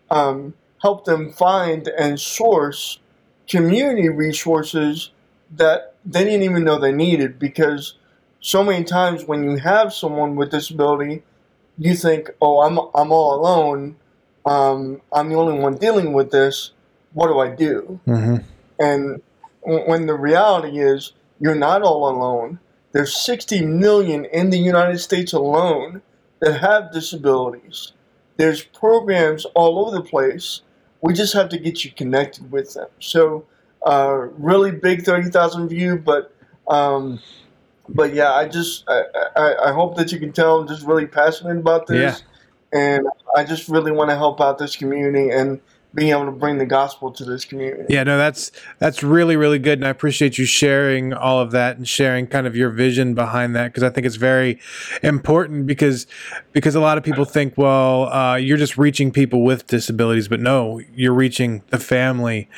um, 0.09 0.53
help 0.81 1.05
them 1.05 1.31
find 1.33 1.89
and 1.89 2.19
source 2.19 2.99
community 3.47 4.07
resources 4.09 5.11
that 5.51 5.95
they 6.05 6.23
didn't 6.23 6.43
even 6.43 6.63
know 6.63 6.79
they 6.79 6.93
needed 6.93 7.37
because 7.37 7.95
so 8.41 8.63
many 8.63 8.83
times 8.83 9.25
when 9.25 9.43
you 9.43 9.57
have 9.57 9.93
someone 9.93 10.35
with 10.35 10.51
disability, 10.51 11.23
you 11.77 11.95
think, 11.95 12.31
"Oh, 12.41 12.61
I'm 12.61 12.77
I'm 12.93 13.11
all 13.11 13.39
alone. 13.39 13.95
Um, 14.45 15.01
I'm 15.13 15.29
the 15.29 15.35
only 15.35 15.59
one 15.59 15.75
dealing 15.75 16.13
with 16.13 16.31
this. 16.31 16.71
What 17.13 17.27
do 17.27 17.39
I 17.39 17.49
do?" 17.55 17.99
Mm-hmm. 18.07 18.37
And 18.79 19.21
when 19.63 20.07
the 20.07 20.15
reality 20.15 20.79
is, 20.79 21.13
you're 21.39 21.55
not 21.55 21.83
all 21.83 22.09
alone. 22.09 22.59
There's 22.93 23.15
60 23.15 23.65
million 23.65 24.25
in 24.25 24.49
the 24.49 24.57
United 24.57 24.99
States 24.99 25.33
alone 25.33 26.01
that 26.39 26.59
have 26.59 26.91
disabilities. 26.91 27.93
There's 28.37 28.63
programs 28.63 29.45
all 29.53 29.79
over 29.79 29.95
the 29.95 30.03
place. 30.03 30.61
We 31.01 31.13
just 31.13 31.33
have 31.33 31.49
to 31.49 31.57
get 31.57 31.85
you 31.85 31.91
connected 31.91 32.51
with 32.51 32.73
them. 32.73 32.89
So, 32.99 33.45
uh, 33.85 34.27
really 34.37 34.71
big 34.71 35.03
30,000 35.03 35.69
view, 35.69 35.97
but 35.97 36.33
um, 36.67 37.19
but 37.93 38.13
yeah, 38.13 38.33
I 38.33 38.47
just 38.47 38.83
I, 38.87 39.03
I, 39.35 39.55
I 39.69 39.71
hope 39.73 39.97
that 39.97 40.11
you 40.11 40.19
can 40.19 40.31
tell 40.31 40.61
I'm 40.61 40.67
just 40.67 40.85
really 40.85 41.05
passionate 41.05 41.57
about 41.57 41.87
this, 41.87 42.23
yeah. 42.73 42.79
and 42.79 43.07
I 43.35 43.43
just 43.43 43.67
really 43.69 43.91
want 43.91 44.09
to 44.09 44.15
help 44.15 44.41
out 44.41 44.57
this 44.57 44.75
community 44.75 45.29
and 45.29 45.59
being 45.93 46.11
able 46.11 46.25
to 46.25 46.31
bring 46.31 46.57
the 46.57 46.65
gospel 46.65 47.11
to 47.11 47.25
this 47.25 47.43
community. 47.43 47.93
Yeah, 47.93 48.03
no, 48.03 48.17
that's 48.17 48.51
that's 48.79 49.03
really 49.03 49.35
really 49.35 49.59
good, 49.59 49.79
and 49.79 49.85
I 49.85 49.89
appreciate 49.89 50.37
you 50.37 50.45
sharing 50.45 51.13
all 51.13 51.39
of 51.39 51.51
that 51.51 51.77
and 51.77 51.87
sharing 51.87 52.27
kind 52.27 52.47
of 52.47 52.55
your 52.55 52.69
vision 52.69 53.13
behind 53.13 53.55
that 53.55 53.67
because 53.67 53.83
I 53.83 53.89
think 53.89 54.07
it's 54.07 54.15
very 54.15 54.59
important 55.03 55.67
because 55.67 56.07
because 56.53 56.75
a 56.75 56.79
lot 56.79 56.97
of 56.97 57.03
people 57.03 57.25
think, 57.25 57.57
well, 57.57 58.11
uh, 58.11 58.35
you're 58.35 58.57
just 58.57 58.77
reaching 58.77 59.11
people 59.11 59.43
with 59.43 59.67
disabilities, 59.67 60.27
but 60.27 60.39
no, 60.39 60.81
you're 60.95 61.13
reaching 61.13 61.63
the 61.69 61.79
family 61.79 62.49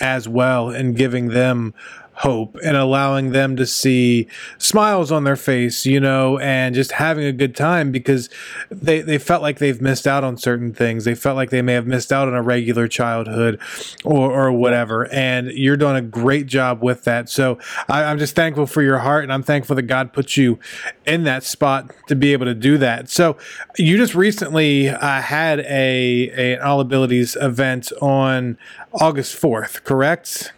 as 0.00 0.28
well 0.28 0.70
and 0.70 0.96
giving 0.96 1.28
them 1.28 1.74
hope 2.20 2.54
and 2.62 2.76
allowing 2.76 3.32
them 3.32 3.56
to 3.56 3.66
see 3.66 4.26
smiles 4.58 5.10
on 5.10 5.24
their 5.24 5.36
face, 5.36 5.86
you 5.86 5.98
know, 5.98 6.38
and 6.38 6.74
just 6.74 6.92
having 6.92 7.24
a 7.24 7.32
good 7.32 7.56
time 7.56 7.90
because 7.90 8.28
they, 8.70 9.00
they 9.00 9.16
felt 9.16 9.40
like 9.40 9.58
they've 9.58 9.80
missed 9.80 10.06
out 10.06 10.22
on 10.22 10.36
certain 10.36 10.74
things. 10.74 11.04
They 11.04 11.14
felt 11.14 11.36
like 11.36 11.48
they 11.48 11.62
may 11.62 11.72
have 11.72 11.86
missed 11.86 12.12
out 12.12 12.28
on 12.28 12.34
a 12.34 12.42
regular 12.42 12.88
childhood 12.88 13.58
or, 14.04 14.32
or 14.32 14.52
whatever. 14.52 15.10
And 15.10 15.50
you're 15.52 15.78
doing 15.78 15.96
a 15.96 16.02
great 16.02 16.46
job 16.46 16.82
with 16.82 17.04
that. 17.04 17.30
So 17.30 17.58
I, 17.88 18.04
I'm 18.04 18.18
just 18.18 18.36
thankful 18.36 18.66
for 18.66 18.82
your 18.82 18.98
heart 18.98 19.24
and 19.24 19.32
I'm 19.32 19.42
thankful 19.42 19.74
that 19.76 19.82
God 19.82 20.12
put 20.12 20.36
you 20.36 20.58
in 21.06 21.24
that 21.24 21.42
spot 21.42 21.90
to 22.08 22.14
be 22.14 22.34
able 22.34 22.46
to 22.46 22.54
do 22.54 22.76
that. 22.78 23.08
So 23.08 23.38
you 23.78 23.96
just 23.96 24.14
recently 24.14 24.90
uh, 24.90 25.22
had 25.22 25.60
a, 25.60 26.30
a 26.36 26.50
an 26.54 26.62
All 26.62 26.80
Abilities 26.80 27.36
event 27.40 27.92
on 28.02 28.58
August 28.92 29.40
4th, 29.40 29.84
correct? 29.84 30.52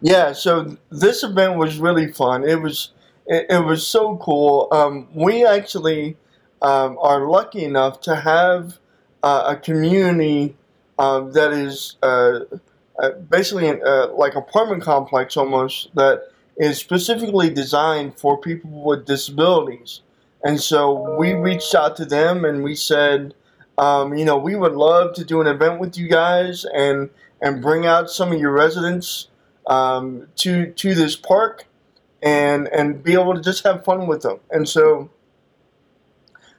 Yeah, 0.00 0.32
so 0.32 0.76
this 0.90 1.22
event 1.24 1.56
was 1.58 1.78
really 1.78 2.12
fun. 2.12 2.44
It 2.44 2.60
was 2.62 2.92
it, 3.26 3.46
it 3.50 3.64
was 3.64 3.86
so 3.86 4.16
cool. 4.18 4.68
Um, 4.70 5.08
we 5.14 5.44
actually 5.44 6.16
um, 6.62 6.98
are 7.00 7.28
lucky 7.28 7.64
enough 7.64 8.00
to 8.02 8.16
have 8.16 8.78
uh, 9.22 9.54
a 9.54 9.56
community 9.56 10.56
um, 10.98 11.32
that 11.32 11.52
is 11.52 11.96
uh, 12.02 12.40
uh, 13.02 13.10
basically 13.28 13.68
an, 13.68 13.80
uh, 13.84 14.08
like 14.14 14.34
apartment 14.36 14.82
complex 14.82 15.36
almost 15.36 15.94
that 15.94 16.22
is 16.56 16.78
specifically 16.78 17.50
designed 17.50 18.18
for 18.18 18.40
people 18.40 18.70
with 18.84 19.04
disabilities. 19.06 20.00
And 20.44 20.60
so 20.60 21.16
we 21.18 21.34
reached 21.34 21.74
out 21.74 21.96
to 21.96 22.04
them 22.04 22.44
and 22.44 22.62
we 22.62 22.74
said, 22.76 23.34
um, 23.78 24.16
you 24.16 24.24
know, 24.24 24.36
we 24.36 24.54
would 24.56 24.74
love 24.74 25.14
to 25.14 25.24
do 25.24 25.40
an 25.40 25.46
event 25.48 25.80
with 25.80 25.96
you 25.96 26.08
guys 26.08 26.64
and 26.74 27.10
and 27.40 27.62
bring 27.62 27.86
out 27.86 28.10
some 28.10 28.32
of 28.32 28.40
your 28.40 28.52
residents 28.52 29.28
um, 29.68 30.28
to 30.36 30.72
to 30.72 30.94
this 30.94 31.14
park 31.14 31.66
and 32.22 32.66
and 32.68 33.02
be 33.02 33.12
able 33.12 33.34
to 33.34 33.40
just 33.40 33.62
have 33.64 33.84
fun 33.84 34.08
with 34.08 34.22
them. 34.22 34.40
And 34.50 34.68
so, 34.68 35.10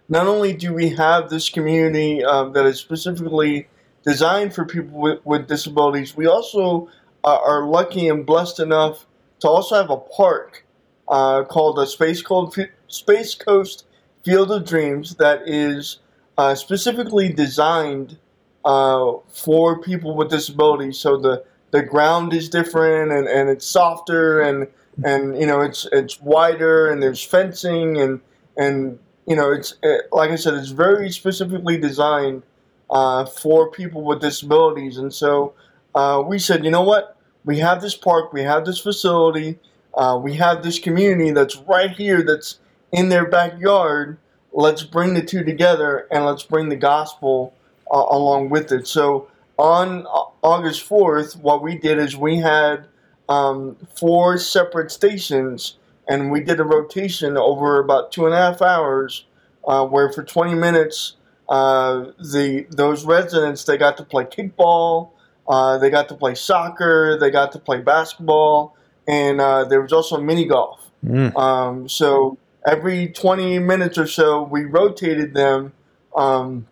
not 0.08 0.28
only 0.28 0.54
do 0.54 0.74
we 0.74 0.90
have 0.90 1.30
this 1.30 1.50
community 1.50 2.24
um, 2.24 2.54
that 2.54 2.66
is 2.66 2.80
specifically 2.80 3.68
designed 4.04 4.54
for 4.54 4.64
people 4.64 5.00
with, 5.00 5.26
with 5.26 5.48
disabilities, 5.48 6.16
we 6.16 6.28
also 6.28 6.90
uh, 7.24 7.40
are 7.44 7.66
lucky 7.68 8.08
and 8.08 8.26
blessed 8.26 8.60
enough 8.60 9.06
to 9.40 9.48
also 9.48 9.76
have 9.76 9.90
a 9.90 9.98
park 9.98 10.66
uh, 11.08 11.44
called 11.44 11.78
the 11.78 11.86
Space 11.86 12.22
Coast, 12.22 12.60
Space 12.88 13.36
Coast 13.36 13.86
Field 14.24 14.52
of 14.52 14.66
Dreams 14.66 15.16
that 15.16 15.42
is 15.48 16.00
uh, 16.38 16.56
specifically 16.56 17.32
designed 17.34 18.18
uh, 18.64 19.14
for 19.28 19.82
people 19.82 20.16
with 20.16 20.30
disabilities. 20.30 21.00
So 21.00 21.18
the 21.18 21.44
the 21.72 21.84
ground 21.84 22.34
is 22.34 22.50
different 22.50 23.12
and, 23.12 23.28
and 23.28 23.50
it's 23.50 23.66
softer 23.66 24.42
and 24.42 24.68
and 25.04 25.40
you 25.40 25.46
know 25.46 25.62
it's 25.62 25.88
it's 25.92 26.20
wider 26.22 26.90
and 26.90 27.02
there's 27.02 27.24
fencing 27.24 27.98
and 27.98 28.20
and 28.58 29.00
you 29.26 29.36
know 29.36 29.52
it's 29.52 29.76
it, 29.84 30.06
like 30.12 30.32
I 30.32 30.36
said 30.36 30.56
it's 30.56 30.70
very 30.70 31.12
specifically 31.12 31.78
designed 31.78 32.44
uh, 32.90 33.26
for 33.26 33.70
people 33.70 34.04
with 34.04 34.20
disabilities. 34.20 34.98
And 34.98 35.14
so 35.14 35.54
uh, 35.96 36.24
we 36.26 36.40
said 36.40 36.66
you 36.66 36.72
know 36.72 36.84
what? 36.84 37.16
We 37.46 37.60
have 37.60 37.82
this 37.82 37.96
park 37.96 38.34
we 38.34 38.44
have 38.44 38.66
this 38.66 38.80
facility 38.80 39.60
uh, 39.94 40.20
we 40.22 40.36
have 40.36 40.64
this 40.64 40.80
community 40.80 41.32
that's 41.32 41.58
right 41.58 41.92
here 41.92 42.24
that's 42.24 42.60
in 42.92 43.10
their 43.10 43.28
backyard. 43.28 44.18
Let's 44.52 44.84
bring 44.84 45.14
the 45.14 45.22
two 45.22 45.44
together 45.44 46.08
and 46.12 46.26
let's 46.26 46.44
bring 46.44 46.70
the 46.70 46.76
gospel 46.76 47.54
uh, 47.92 48.06
along 48.10 48.50
with 48.50 48.72
it. 48.72 48.88
So 48.88 49.29
on 49.60 50.06
August 50.42 50.88
4th, 50.88 51.36
what 51.36 51.62
we 51.62 51.78
did 51.78 52.00
is 52.00 52.16
we 52.16 52.38
had 52.38 52.88
um, 53.28 53.76
four 53.96 54.38
separate 54.38 54.90
stations 54.90 55.76
and 56.08 56.32
we 56.32 56.42
did 56.42 56.60
a 56.60 56.64
rotation 56.64 57.38
over 57.38 57.80
about 57.80 58.12
two 58.12 58.26
and 58.26 58.34
a 58.34 58.38
half 58.38 58.62
hours 58.62 59.26
uh, 59.68 59.86
where 59.86 60.12
for 60.12 60.24
20 60.24 60.56
minutes 60.56 61.18
uh, 61.50 62.06
the 62.18 62.66
those 62.72 63.06
residents 63.06 63.66
they 63.66 63.78
got 63.78 63.98
to 63.98 64.04
play 64.04 64.24
kickball 64.24 65.12
uh, 65.48 65.78
they 65.78 65.90
got 65.90 66.08
to 66.10 66.16
play 66.16 66.34
soccer 66.34 67.18
they 67.20 67.30
got 67.30 67.52
to 67.52 67.60
play 67.60 67.82
basketball 67.82 68.76
and 69.08 69.42
uh, 69.42 69.64
there 69.66 69.82
was 69.82 69.92
also 69.92 70.20
mini 70.20 70.46
golf 70.46 70.90
mm. 71.06 71.36
um, 71.36 71.88
so 71.88 72.38
every 72.66 73.10
20 73.10 73.60
minutes 73.60 73.98
or 73.98 74.08
so 74.08 74.42
we 74.42 74.64
rotated 74.64 75.34
them 75.34 75.74
um, 76.16 76.66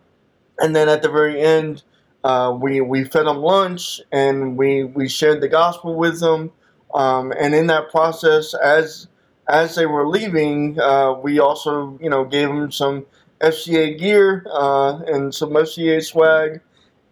and 0.58 0.74
then 0.74 0.88
at 0.88 1.02
the 1.02 1.08
very 1.08 1.40
end 1.40 1.82
uh, 2.24 2.56
we 2.60 2.80
we 2.80 3.04
fed 3.04 3.26
them 3.26 3.38
lunch 3.38 4.00
and 4.12 4.56
we 4.56 4.84
we 4.84 5.08
shared 5.08 5.40
the 5.40 5.48
gospel 5.48 5.94
with 5.94 6.20
them. 6.20 6.52
Um, 6.94 7.32
and 7.38 7.54
in 7.54 7.66
that 7.68 7.90
process, 7.90 8.54
as 8.54 9.08
as 9.48 9.74
they 9.74 9.86
were 9.86 10.06
leaving, 10.06 10.78
uh, 10.80 11.14
we 11.14 11.38
also 11.38 11.98
you 12.00 12.10
know 12.10 12.24
gave 12.24 12.48
them 12.48 12.72
some 12.72 13.06
FCA 13.40 13.98
gear 13.98 14.44
uh, 14.50 14.98
and 15.06 15.34
some 15.34 15.50
FCA 15.50 16.04
swag, 16.04 16.60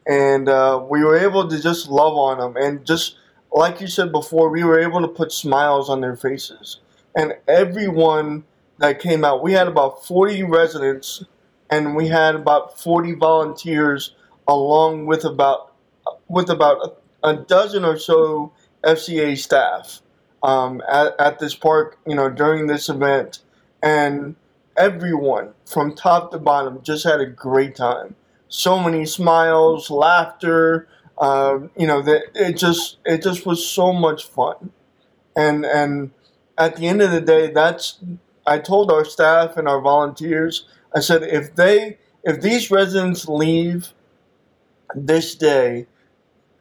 and 0.07 0.49
uh, 0.49 0.85
we 0.89 1.05
were 1.05 1.17
able 1.17 1.49
to 1.49 1.61
just 1.61 1.89
love 1.89 2.15
on 2.15 2.39
them 2.39 2.57
and 2.63 2.85
just 2.85 3.17
like 3.57 3.81
you 3.81 3.87
said 3.87 4.13
before, 4.13 4.51
we 4.51 4.65
were 4.65 4.79
able 4.79 5.01
to 5.01 5.09
put 5.09 5.33
smiles 5.33 5.89
on 5.89 6.03
their 6.03 6.15
faces. 6.15 6.81
And 7.17 7.35
everyone 7.49 8.45
that 8.79 9.01
came 9.01 9.25
out, 9.25 9.43
we 9.43 9.55
had 9.55 9.67
about 9.67 10.05
40 10.05 10.43
residents 10.43 11.25
and 11.71 11.97
we 11.97 12.09
had 12.09 12.35
about 12.35 12.79
40 12.79 13.15
volunteers 13.15 14.15
along 14.49 15.07
with 15.07 15.25
about 15.25 15.73
with 16.29 16.51
about 16.51 17.03
a, 17.23 17.35
dozen 17.37 17.85
or 17.85 17.99
so 17.99 18.53
FCA 18.85 19.37
staff 19.37 20.01
um, 20.43 20.83
at, 20.89 21.15
at 21.21 21.39
this 21.39 21.55
park, 21.55 21.99
you 22.07 22.15
know, 22.15 22.29
during 22.29 22.67
this 22.67 22.89
event, 22.89 23.41
and 23.83 24.37
everyone 24.77 25.53
from 25.65 25.95
top 25.95 26.31
to 26.31 26.39
bottom 26.39 26.81
just 26.83 27.05
had 27.05 27.21
a 27.21 27.27
great 27.27 27.75
time. 27.75 28.15
So 28.49 28.79
many 28.79 29.07
smiles, 29.07 29.91
laughter. 29.91 30.89
Uh, 31.19 31.61
you 31.77 31.87
know, 31.87 32.03
that 32.03 32.25
it 32.35 32.59
just 32.59 32.99
it 33.05 33.23
just 33.23 33.47
was 33.47 33.67
so 33.67 33.93
much 33.93 34.25
fun, 34.25 34.71
and 35.35 35.65
and 35.65 36.11
at 36.59 36.77
the 36.77 36.87
end 36.87 37.03
of 37.03 37.11
the 37.11 37.21
day, 37.21 37.51
that's 37.51 37.99
I 38.47 38.59
told 38.59 38.93
our 38.93 39.05
staff 39.05 39.57
and 39.57 39.67
our 39.69 39.81
volunteers. 39.81 40.67
I 40.95 41.01
said 41.01 41.23
if 41.23 41.55
they 41.55 41.99
if 42.23 42.41
these 42.41 42.71
residents 42.71 43.29
leave 43.29 43.93
this 44.95 45.35
day 45.35 45.87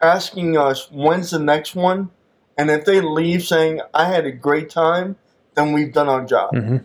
asking 0.02 0.58
us 0.58 0.90
when's 0.92 1.32
the 1.32 1.40
next 1.40 1.76
one, 1.76 2.12
and 2.58 2.70
if 2.70 2.86
they 2.86 3.02
leave 3.02 3.44
saying 3.44 3.82
I 3.94 4.06
had 4.06 4.26
a 4.26 4.32
great 4.32 4.70
time, 4.70 5.16
then 5.56 5.72
we've 5.74 5.94
done 5.94 6.10
our 6.10 6.26
job, 6.26 6.52
mm-hmm. 6.54 6.78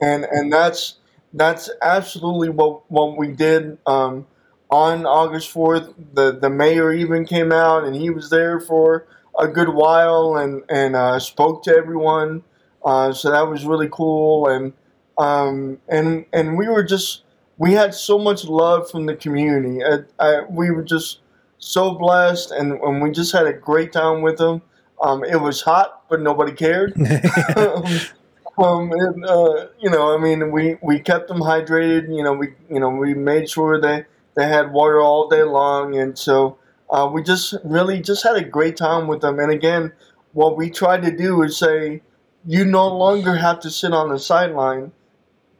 and 0.00 0.24
and 0.24 0.52
that's 0.52 0.96
that's 1.32 1.70
absolutely 1.82 2.48
what 2.48 2.90
what 2.90 3.16
we 3.16 3.28
did. 3.28 3.78
Um, 3.86 4.26
on 4.70 5.06
August 5.06 5.50
fourth, 5.50 5.94
the 6.12 6.32
the 6.32 6.50
mayor 6.50 6.92
even 6.92 7.24
came 7.24 7.52
out 7.52 7.84
and 7.84 7.94
he 7.94 8.10
was 8.10 8.30
there 8.30 8.60
for 8.60 9.06
a 9.38 9.48
good 9.48 9.70
while 9.70 10.36
and 10.36 10.62
and 10.68 10.94
uh, 10.94 11.18
spoke 11.18 11.62
to 11.64 11.74
everyone. 11.74 12.42
Uh, 12.84 13.12
so 13.12 13.30
that 13.30 13.48
was 13.48 13.64
really 13.64 13.88
cool 13.90 14.46
and 14.46 14.72
um, 15.18 15.78
and 15.88 16.26
and 16.32 16.56
we 16.56 16.68
were 16.68 16.84
just 16.84 17.24
we 17.58 17.72
had 17.72 17.94
so 17.94 18.18
much 18.18 18.44
love 18.44 18.90
from 18.90 19.06
the 19.06 19.16
community. 19.16 19.84
I, 19.84 19.98
I, 20.18 20.44
we 20.48 20.70
were 20.70 20.82
just 20.84 21.20
so 21.58 21.94
blessed, 21.94 22.52
and, 22.52 22.72
and 22.80 23.02
we 23.02 23.10
just 23.10 23.32
had 23.32 23.46
a 23.46 23.52
great 23.52 23.92
time 23.92 24.22
with 24.22 24.38
them. 24.38 24.62
Um, 25.02 25.24
it 25.24 25.40
was 25.40 25.62
hot, 25.62 26.02
but 26.08 26.20
nobody 26.20 26.52
cared. 26.52 26.94
um, 28.58 28.92
and, 28.92 29.24
uh, 29.24 29.66
you 29.80 29.90
know, 29.90 30.14
I 30.14 30.18
mean, 30.20 30.50
we, 30.52 30.76
we 30.82 31.00
kept 31.00 31.28
them 31.28 31.38
hydrated. 31.38 32.14
You 32.14 32.22
know, 32.22 32.32
we 32.32 32.54
you 32.70 32.80
know 32.80 32.90
we 32.90 33.14
made 33.14 33.50
sure 33.50 33.80
they 33.80 34.06
they 34.36 34.46
had 34.46 34.72
water 34.72 35.00
all 35.00 35.28
day 35.28 35.42
long, 35.42 35.96
and 35.96 36.16
so 36.18 36.58
uh, 36.90 37.08
we 37.12 37.22
just 37.22 37.54
really 37.64 38.00
just 38.00 38.22
had 38.22 38.36
a 38.36 38.44
great 38.44 38.76
time 38.76 39.06
with 39.08 39.20
them. 39.20 39.38
And 39.38 39.50
again, 39.50 39.92
what 40.32 40.56
we 40.56 40.70
tried 40.70 41.02
to 41.02 41.16
do 41.16 41.42
is 41.42 41.58
say, 41.58 42.02
you 42.46 42.64
no 42.64 42.88
longer 42.88 43.34
have 43.34 43.60
to 43.60 43.70
sit 43.70 43.92
on 43.92 44.08
the 44.08 44.18
sideline 44.18 44.92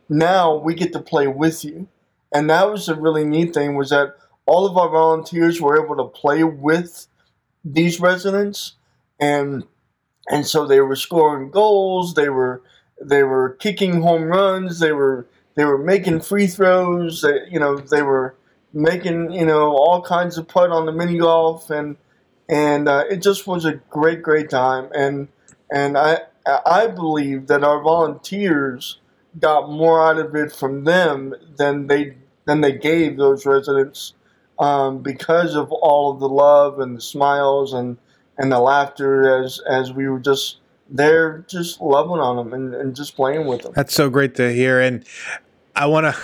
now 0.09 0.57
we 0.57 0.75
get 0.75 0.93
to 0.93 1.01
play 1.01 1.27
with 1.27 1.65
you. 1.65 1.89
And 2.33 2.51
that 2.51 2.71
was 2.71 2.89
a 2.89 2.95
really 2.95 3.25
neat 3.25 3.55
thing 3.55 3.75
was 3.77 3.91
that 3.91 4.17
all 4.47 4.67
of 4.67 4.77
our 4.77 4.89
volunteers 4.89 5.61
were 5.61 5.83
able 5.83 5.97
to 5.97 6.05
play 6.05 6.45
with 6.45 7.07
these 7.65 8.01
residents 8.01 8.75
and 9.21 9.65
and 10.31 10.47
so 10.47 10.67
they 10.67 10.81
were 10.81 10.97
scoring 10.97 11.51
goals, 11.51 12.15
they 12.15 12.29
were 12.29 12.63
they 13.01 13.23
were 13.23 13.51
kicking 13.61 14.03
home 14.03 14.25
runs. 14.25 14.81
They 14.81 14.93
were 14.93 15.27
they 15.55 15.65
were 15.65 15.79
making 15.79 16.21
free 16.21 16.47
throws. 16.47 17.23
They, 17.23 17.41
you 17.51 17.59
know, 17.59 17.79
they 17.79 18.03
were 18.03 18.35
making 18.73 19.33
you 19.33 19.47
know 19.47 19.77
all 19.77 20.03
kinds 20.03 20.39
of 20.39 20.49
putt 20.49 20.71
on 20.71 20.87
the 20.87 20.93
mini 20.93 21.19
golf, 21.19 21.71
and 21.71 21.97
and 22.49 22.89
uh, 22.89 23.05
it 23.11 23.23
just 23.23 23.47
was 23.47 23.65
a 23.65 23.75
great 23.91 24.23
great 24.23 24.51
time. 24.51 24.89
And 24.95 25.29
and 25.71 25.97
I 25.97 26.21
I 26.67 26.87
believe 26.89 27.47
that 27.47 27.65
our 27.65 27.81
volunteers 27.83 29.01
got 29.39 29.71
more 29.71 30.05
out 30.05 30.19
of 30.19 30.35
it 30.35 30.53
from 30.53 30.85
them 30.85 31.35
than 31.57 31.87
they 31.87 32.17
than 32.47 32.61
they 32.61 32.73
gave 32.73 33.19
those 33.19 33.45
residents 33.45 34.15
um, 34.59 35.03
because 35.03 35.55
of 35.55 35.71
all 35.71 36.13
of 36.13 36.21
the 36.21 36.29
love 36.29 36.81
and 36.81 36.97
the 36.97 37.01
smiles 37.01 37.73
and 37.73 37.99
and 38.39 38.51
the 38.51 38.61
laughter 38.61 39.43
as 39.43 39.61
as 39.69 39.93
we 39.93 40.09
were 40.09 40.21
just 40.21 40.59
there 40.91 41.45
just 41.49 41.81
loving 41.81 42.19
on 42.19 42.37
them 42.37 42.53
and, 42.53 42.75
and 42.75 42.97
just 42.97 43.15
playing 43.17 43.47
with 43.47 43.63
them. 43.63 43.73
That's 43.75 43.95
so 43.95 44.09
great 44.09 44.35
to 44.37 44.53
hear. 44.53 44.81
And 44.81 45.05
I 45.77 45.87
want 45.87 46.07
to. 46.07 46.21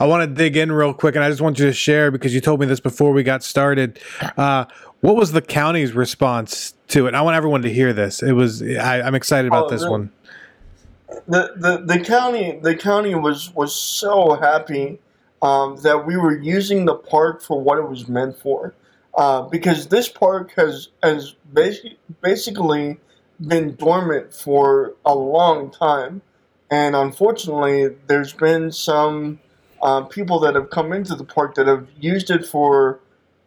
I 0.00 0.06
want 0.06 0.28
to 0.28 0.34
dig 0.34 0.56
in 0.56 0.72
real 0.72 0.92
quick, 0.92 1.14
and 1.14 1.22
I 1.22 1.30
just 1.30 1.40
want 1.40 1.60
you 1.60 1.66
to 1.66 1.72
share 1.72 2.10
because 2.10 2.34
you 2.34 2.40
told 2.40 2.58
me 2.58 2.66
this 2.66 2.80
before 2.80 3.12
we 3.12 3.22
got 3.22 3.44
started. 3.44 4.00
Uh, 4.36 4.64
what 5.02 5.14
was 5.14 5.30
the 5.30 5.40
county's 5.40 5.92
response 5.92 6.74
to 6.88 7.06
it? 7.06 7.14
I 7.14 7.22
want 7.22 7.36
everyone 7.36 7.62
to 7.62 7.72
hear 7.72 7.92
this. 7.92 8.20
It 8.20 8.32
was. 8.32 8.60
I, 8.60 9.06
am 9.06 9.14
excited 9.14 9.46
about 9.46 9.66
oh, 9.66 9.70
this 9.70 9.86
one. 9.86 10.10
The, 11.08 11.52
the 11.56 11.82
the 11.96 12.00
county 12.04 12.58
the 12.62 12.74
county 12.74 13.14
was 13.14 13.54
was 13.54 13.74
so 13.74 14.34
happy 14.34 14.98
um, 15.40 15.76
that 15.82 16.06
we 16.06 16.16
were 16.16 16.36
using 16.38 16.84
the 16.84 16.94
park 16.94 17.40
for 17.42 17.60
what 17.60 17.78
it 17.78 17.88
was 17.88 18.08
meant 18.08 18.38
for, 18.38 18.74
uh, 19.14 19.42
because 19.42 19.86
this 19.86 20.08
park 20.08 20.52
has 20.56 20.88
has 21.02 21.34
basi- 21.52 21.96
basically 22.22 22.98
been 23.46 23.74
dormant 23.76 24.34
for 24.34 24.94
a 25.04 25.14
long 25.14 25.70
time, 25.70 26.20
and 26.70 26.94
unfortunately, 26.94 27.96
there's 28.06 28.34
been 28.34 28.70
some 28.70 29.40
uh, 29.80 30.02
people 30.02 30.38
that 30.40 30.54
have 30.54 30.68
come 30.70 30.92
into 30.92 31.14
the 31.14 31.24
park 31.24 31.54
that 31.54 31.66
have 31.66 31.88
used 31.98 32.30
it 32.30 32.44
for 32.44 33.00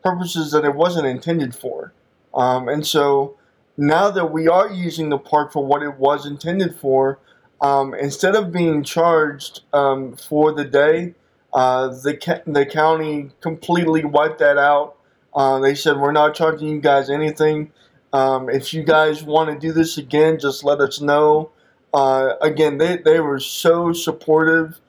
purposes 0.04 0.52
that 0.52 0.66
it 0.66 0.74
wasn't 0.74 1.06
intended 1.06 1.54
for, 1.54 1.94
um, 2.34 2.68
and 2.68 2.88
so 2.88 3.38
now 3.78 4.10
that 4.12 4.32
we 4.32 4.48
are 4.48 4.70
using 4.72 5.10
the 5.10 5.18
park 5.18 5.52
for 5.52 5.66
what 5.66 5.82
it 5.84 5.98
was 5.98 6.26
intended 6.26 6.76
for, 6.76 7.20
um, 7.62 7.94
instead 7.94 8.36
of 8.36 8.52
being 8.52 8.84
charged 8.84 9.62
um, 9.74 10.16
for 10.16 10.52
the 10.52 10.66
day, 10.66 11.14
uh, 11.54 11.90
the 11.90 12.42
the 12.48 12.66
county 12.66 13.32
completely 13.42 14.04
wiped 14.04 14.40
that 14.40 14.58
out. 14.58 14.98
Uh, 15.34 15.60
they 15.60 15.76
said 15.76 15.98
we're 15.98 16.12
not 16.12 16.34
charging 16.34 16.68
you 16.70 16.82
guys 16.82 17.10
anything. 17.10 17.72
Um, 18.14 18.50
if 18.50 18.74
you 18.74 18.84
guys 18.84 19.24
want 19.24 19.50
to 19.50 19.60
do 19.60 19.72
this 19.72 19.98
again, 19.98 20.40
just 20.40 20.64
let 20.64 20.80
us 20.82 21.00
know. 21.00 21.52
Uh, 21.94 22.34
again, 22.42 22.78
they, 22.78 22.98
they 22.98 23.20
were 23.20 23.40
so 23.40 23.94
supportive, 23.94 24.80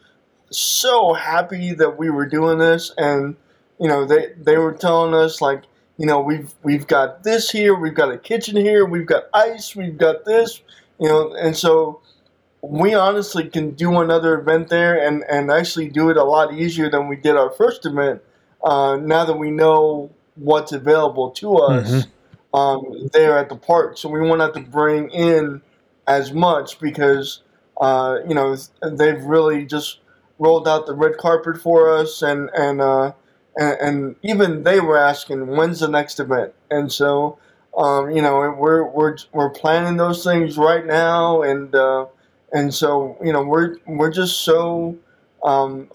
so 0.51 1.13
happy 1.13 1.73
that 1.75 1.99
we 1.99 2.11
were 2.11 2.27
doing 2.27 2.59
this, 2.59 2.93
and 2.97 3.37
you 3.79 3.89
know 3.89 4.05
they 4.07 4.33
they 4.41 4.57
were 4.57 4.73
telling 4.73 5.15
us 5.15 5.41
like 5.41 5.65
you 5.99 6.07
know 6.07 6.21
we've 6.21 6.53
we've 6.63 6.87
got 6.87 7.23
this 7.23 7.51
here, 7.51 7.75
we've 7.75 7.95
got 7.95 8.13
a 8.13 8.19
kitchen 8.19 8.57
here, 8.57 8.87
we've 8.87 9.07
got 9.07 9.25
ice, 9.35 9.77
we've 9.77 9.99
got 9.99 10.25
this, 10.25 10.63
you 10.99 11.09
know, 11.09 11.35
and 11.35 11.57
so 11.57 12.01
we 12.63 12.95
honestly 12.95 13.49
can 13.49 13.73
do 13.73 14.01
another 14.01 14.39
event 14.39 14.69
there 14.69 15.05
and, 15.05 15.25
and 15.29 15.51
actually 15.51 15.89
do 15.89 16.11
it 16.11 16.17
a 16.17 16.23
lot 16.23 16.55
easier 16.55 16.89
than 16.89 17.09
we 17.09 17.17
did 17.17 17.37
our 17.37 17.51
first 17.51 17.85
event 17.85 18.23
uh, 18.63 18.97
now 18.97 19.25
that 19.25 19.37
we 19.37 19.51
know 19.51 20.11
what's 20.37 20.71
available 20.71 21.31
to 21.33 21.57
us 21.57 21.91
mm-hmm. 21.91 22.57
um, 22.59 23.11
there 23.13 23.37
at 23.37 23.49
the 23.49 23.57
park. 23.57 23.99
So 23.99 24.09
we 24.09 24.21
won't 24.21 24.41
have 24.41 24.53
to 24.53 24.61
bring 24.61 25.11
in 25.11 25.61
as 26.07 26.33
much 26.33 26.79
because, 26.79 27.43
uh, 27.81 28.19
you 28.29 28.35
know, 28.35 28.57
they've 28.81 29.23
really 29.23 29.67
just 29.67 29.99
rolled 30.39 30.69
out 30.69 30.87
the 30.87 30.95
red 30.95 31.19
carpet 31.19 31.61
for 31.61 31.93
us 31.93 32.23
and, 32.23 32.49
and, 32.55 32.81
uh, 32.81 33.13
and, 33.57 33.81
and, 33.81 34.17
even 34.23 34.63
they 34.63 34.81
were 34.81 34.97
asking, 34.97 35.47
when's 35.49 35.81
the 35.81 35.89
next 35.89 36.19
event? 36.19 36.55
And 36.71 36.91
so, 36.91 37.39
um, 37.77 38.11
you 38.11 38.23
know, 38.23 38.55
we're, 38.57 38.85
we're, 38.85 39.17
we're 39.33 39.51
planning 39.51 39.97
those 39.97 40.25
things 40.25 40.57
right 40.57 40.87
now 40.87 41.43
and, 41.43 41.75
uh, 41.75 42.07
and 42.53 42.73
so 42.73 43.17
you 43.25 43.33
know 43.33 43.43
we're 43.43 43.77
we're 43.87 44.11
just 44.11 44.43
so 44.43 44.97
um, 45.45 45.89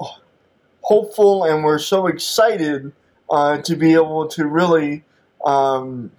hopeful 0.82 1.46
and 1.46 1.63
we're 1.63 1.80
so 1.80 2.08
excited 2.08 2.91
uh, 3.30 3.58
to 3.60 3.76
be 3.76 3.93
able 3.93 4.28
to 4.28 4.46
really 4.48 5.04
um, 5.46 6.12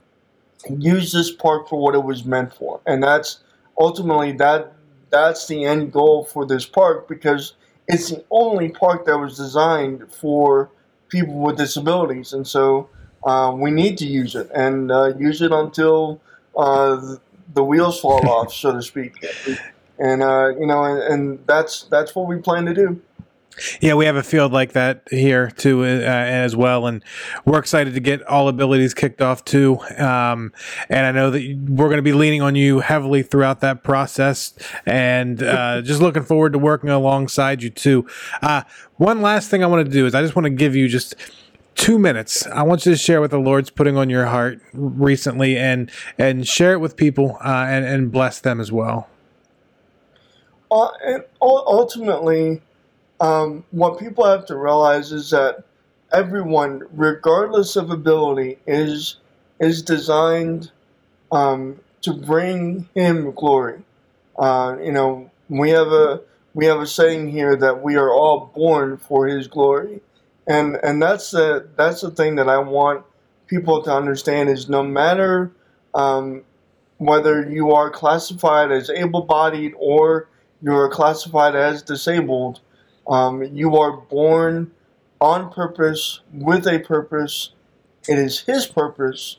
use 0.79 1.13
this 1.13 1.31
park 1.31 1.69
for 1.69 1.81
what 1.81 1.95
it 1.95 2.03
was 2.03 2.25
meant 2.25 2.53
for, 2.55 2.81
and 2.87 3.03
that's 3.03 3.41
ultimately 3.79 4.33
that 4.33 4.73
that's 5.11 5.47
the 5.47 5.65
end 5.65 5.93
goal 5.93 6.25
for 6.25 6.47
this 6.47 6.67
park 6.67 7.09
because 7.09 7.55
it's 7.89 8.11
the 8.11 8.25
only 8.31 8.69
park 8.69 9.07
that 9.07 9.19
was 9.19 9.37
designed 9.37 10.13
for 10.13 10.71
people 11.09 11.35
with 11.35 11.57
disabilities, 11.57 12.33
and 12.33 12.47
so 12.47 12.89
uh, 13.25 13.53
we 13.55 13.71
need 13.71 13.99
to 13.99 14.07
use 14.07 14.35
it 14.35 14.49
and 14.55 14.93
uh, 14.93 15.13
use 15.19 15.43
it 15.43 15.53
until 15.53 16.21
uh, 16.57 17.17
the 17.55 17.65
wheels 17.65 18.01
fall 18.01 18.29
off, 18.29 18.53
so 18.53 18.73
to 18.73 18.83
speak 18.83 19.15
and 19.99 20.23
uh, 20.23 20.49
you 20.59 20.67
know, 20.67 20.85
and, 20.85 21.03
and, 21.03 21.47
that's 21.47 21.83
that's 21.85 22.15
what 22.15 22.27
we 22.29 22.37
plan 22.37 22.65
to 22.67 22.75
do. 22.75 23.01
Yeah, 23.81 23.95
we 23.95 24.07
have 24.07 24.15
a 24.15 24.23
field 24.23 24.53
like 24.53 24.73
that 24.73 25.03
here 25.11 25.51
too, 25.51 25.83
uh, 25.83 25.87
as 25.87 26.55
well, 26.55 26.87
and 26.87 27.03
we're 27.45 27.59
excited 27.59 27.95
to 27.95 28.01
get 28.01 28.23
all 28.27 28.49
abilities 28.49 28.95
kicked 28.95 29.21
off 29.21 29.45
too. 29.45 29.81
Um, 29.97 30.53
and 30.89 31.07
I 31.07 31.13
know 31.13 31.31
that 31.31 31.43
we're 31.69 31.89
going 31.89 31.99
to 31.99 32.03
be 32.03 32.13
leaning 32.13 32.41
on 32.41 32.55
you 32.55 32.81
heavily 32.81 33.23
throughout 33.23 33.61
that 33.61 33.83
process, 33.83 34.55
and 34.87 35.43
uh, 35.43 35.83
just 35.83 36.01
looking 36.01 36.23
forward 36.23 36.53
to 36.53 36.59
working 36.59 36.91
alongside 36.91 37.63
you 37.63 37.71
too. 37.71 38.07
Uh, 38.43 38.63
one 38.97 39.23
last 39.23 39.51
thing 39.51 39.65
I 39.65 39.67
want 39.67 39.85
to 39.85 39.93
do 39.93 40.07
is 40.07 40.15
I 40.15 40.23
just 40.23 40.37
want 40.37 40.45
to 40.45 40.51
give 40.51 40.77
you 40.77 40.89
just 40.89 41.17
two 41.75 41.99
minutes. 41.99 42.47
I 42.47 42.63
want 42.63 42.87
you 42.87 42.93
to 42.93 42.99
share 42.99 43.21
what 43.21 43.31
the 43.31 43.41
Lord's 43.41 43.71
putting 43.71 43.97
on 43.97 44.09
your 44.09 44.27
heart 44.27 44.61
recently, 44.73 45.57
and 45.57 45.91
and 46.17 46.47
share 46.47 46.73
it 46.73 46.79
with 46.79 46.97
people, 46.97 47.39
uh, 47.45 47.67
and 47.69 47.85
and 47.85 48.13
bless 48.13 48.39
them 48.41 48.61
as 48.61 48.71
well 48.71 49.09
uh, 50.71 50.91
and 51.05 51.25
ultimately, 51.41 52.63
um, 53.21 53.65
what 53.71 53.99
people 53.99 54.25
have 54.25 54.47
to 54.47 54.57
realize 54.57 55.13
is 55.13 55.31
that 55.31 55.65
everyone, 56.13 56.83
regardless 56.93 57.77
of 57.77 57.91
ability, 57.91 58.59
is 58.67 59.17
is 59.61 59.83
designed 59.83 60.71
um, 61.33 61.81
to 62.03 62.13
bring 62.13 62.89
Him 62.95 63.33
glory. 63.33 63.83
Uh, 64.39 64.77
you 64.83 64.93
know, 64.93 65.31
we 65.49 65.71
have 65.71 65.89
a 65.89 66.21
we 66.55 66.67
have 66.67 66.81
a 66.81 66.87
saying 66.87 67.31
here 67.31 67.57
that 67.57 67.83
we 67.83 67.97
are 67.97 68.13
all 68.13 68.53
born 68.55 68.97
for 68.97 69.27
His 69.27 69.49
glory, 69.49 70.01
and 70.47 70.77
and 70.83 71.03
that's 71.03 71.31
the 71.31 71.69
that's 71.77 72.03
the 72.03 72.11
thing 72.11 72.37
that 72.37 72.49
I 72.49 72.59
want 72.59 73.05
people 73.47 73.83
to 73.83 73.93
understand 73.93 74.51
is 74.51 74.69
no 74.69 74.83
matter 74.83 75.51
um, 75.95 76.43
whether 76.99 77.49
you 77.49 77.73
are 77.73 77.91
classified 77.91 78.71
as 78.71 78.91
able-bodied 78.91 79.73
or 79.79 80.29
you 80.61 80.73
are 80.73 80.89
classified 80.89 81.55
as 81.55 81.83
disabled. 81.83 82.61
Um, 83.07 83.43
you 83.43 83.77
are 83.77 83.97
born 83.97 84.73
on 85.21 85.53
purpose, 85.53 86.21
with 86.33 86.67
a 86.67 86.79
purpose. 86.81 87.51
It 88.09 88.19
is 88.19 88.41
His 88.41 88.67
purpose 88.67 89.39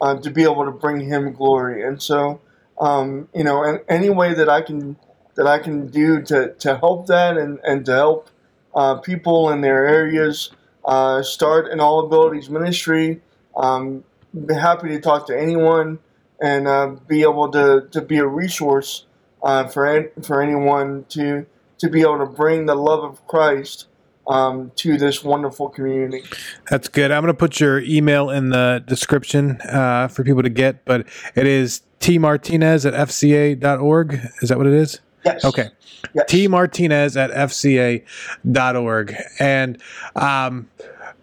uh, 0.00 0.16
to 0.16 0.30
be 0.30 0.42
able 0.42 0.64
to 0.64 0.70
bring 0.70 1.00
Him 1.00 1.32
glory. 1.32 1.82
And 1.82 2.02
so, 2.02 2.40
um, 2.80 3.28
you 3.34 3.44
know, 3.44 3.62
and 3.62 3.80
any 3.88 4.10
way 4.10 4.34
that 4.34 4.48
I 4.48 4.62
can 4.62 4.96
that 5.36 5.46
I 5.46 5.60
can 5.60 5.86
do 5.86 6.20
to, 6.22 6.52
to 6.54 6.76
help 6.78 7.06
that 7.06 7.36
and, 7.38 7.60
and 7.62 7.86
to 7.86 7.92
help 7.92 8.28
uh, 8.74 8.96
people 8.96 9.50
in 9.50 9.60
their 9.60 9.86
areas 9.86 10.50
uh, 10.84 11.22
start 11.22 11.70
an 11.70 11.78
All 11.78 12.00
Abilities 12.00 12.50
ministry. 12.50 13.20
Um, 13.56 14.02
be 14.46 14.54
happy 14.54 14.88
to 14.88 15.00
talk 15.00 15.28
to 15.28 15.38
anyone 15.38 16.00
and 16.40 16.66
uh, 16.66 16.96
be 17.06 17.22
able 17.22 17.52
to, 17.52 17.86
to 17.92 18.00
be 18.00 18.18
a 18.18 18.26
resource 18.26 19.04
uh, 19.42 19.68
for 19.68 20.10
for 20.22 20.42
anyone 20.42 21.04
to 21.10 21.46
to 21.78 21.88
be 21.88 22.00
able 22.00 22.18
to 22.18 22.26
bring 22.26 22.66
the 22.66 22.74
love 22.74 23.04
of 23.04 23.26
Christ 23.26 23.86
um, 24.28 24.72
to 24.76 24.98
this 24.98 25.24
wonderful 25.24 25.68
community. 25.68 26.22
That's 26.70 26.88
good. 26.88 27.10
I'm 27.10 27.22
going 27.22 27.32
to 27.32 27.38
put 27.38 27.60
your 27.60 27.80
email 27.80 28.30
in 28.30 28.50
the 28.50 28.82
description 28.86 29.60
uh, 29.62 30.08
for 30.08 30.22
people 30.22 30.42
to 30.42 30.50
get, 30.50 30.84
but 30.84 31.06
it 31.34 31.46
is 31.46 31.82
T 32.00 32.18
Martinez 32.18 32.84
at 32.84 32.94
fca.org. 32.94 34.20
Is 34.42 34.50
that 34.50 34.58
what 34.58 34.66
it 34.66 34.74
is? 34.74 35.00
Yes. 35.24 35.44
Okay. 35.44 35.68
Yes. 36.14 36.26
T 36.28 36.46
Martinez 36.46 37.16
at 37.16 37.30
fca.org. 37.30 39.14
And 39.38 39.82
um, 40.14 40.68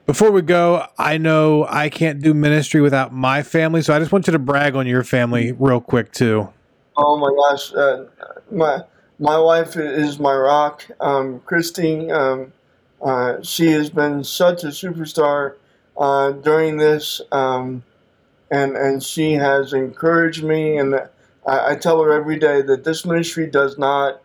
before 0.05 0.31
we 0.31 0.41
go, 0.41 0.85
I 0.97 1.17
know 1.17 1.65
I 1.69 1.89
can't 1.89 2.21
do 2.21 2.33
ministry 2.33 2.81
without 2.81 3.13
my 3.13 3.43
family, 3.43 3.81
so 3.81 3.93
I 3.93 3.99
just 3.99 4.11
want 4.11 4.27
you 4.27 4.33
to 4.33 4.39
brag 4.39 4.75
on 4.75 4.85
your 4.87 5.03
family 5.03 5.51
real 5.53 5.81
quick, 5.81 6.11
too. 6.11 6.49
Oh 6.97 7.17
my 7.17 7.31
gosh, 7.35 7.73
uh, 7.73 8.05
my 8.51 8.83
my 9.19 9.37
wife 9.37 9.75
is 9.77 10.19
my 10.19 10.33
rock, 10.33 10.85
um, 10.99 11.39
Christine. 11.41 12.11
Um, 12.11 12.53
uh, 13.01 13.41
she 13.41 13.67
has 13.71 13.89
been 13.89 14.23
such 14.23 14.63
a 14.63 14.67
superstar 14.67 15.55
uh, 15.97 16.31
during 16.31 16.77
this, 16.77 17.21
um, 17.31 17.83
and 18.51 18.75
and 18.75 19.03
she 19.03 19.33
has 19.33 19.73
encouraged 19.73 20.43
me. 20.43 20.77
And 20.77 20.95
I, 21.45 21.71
I, 21.71 21.75
tell 21.75 22.01
her 22.01 22.13
every 22.13 22.39
day 22.39 22.61
that 22.61 22.83
this 22.83 23.05
ministry 23.05 23.47
does 23.47 23.77
not 23.77 24.21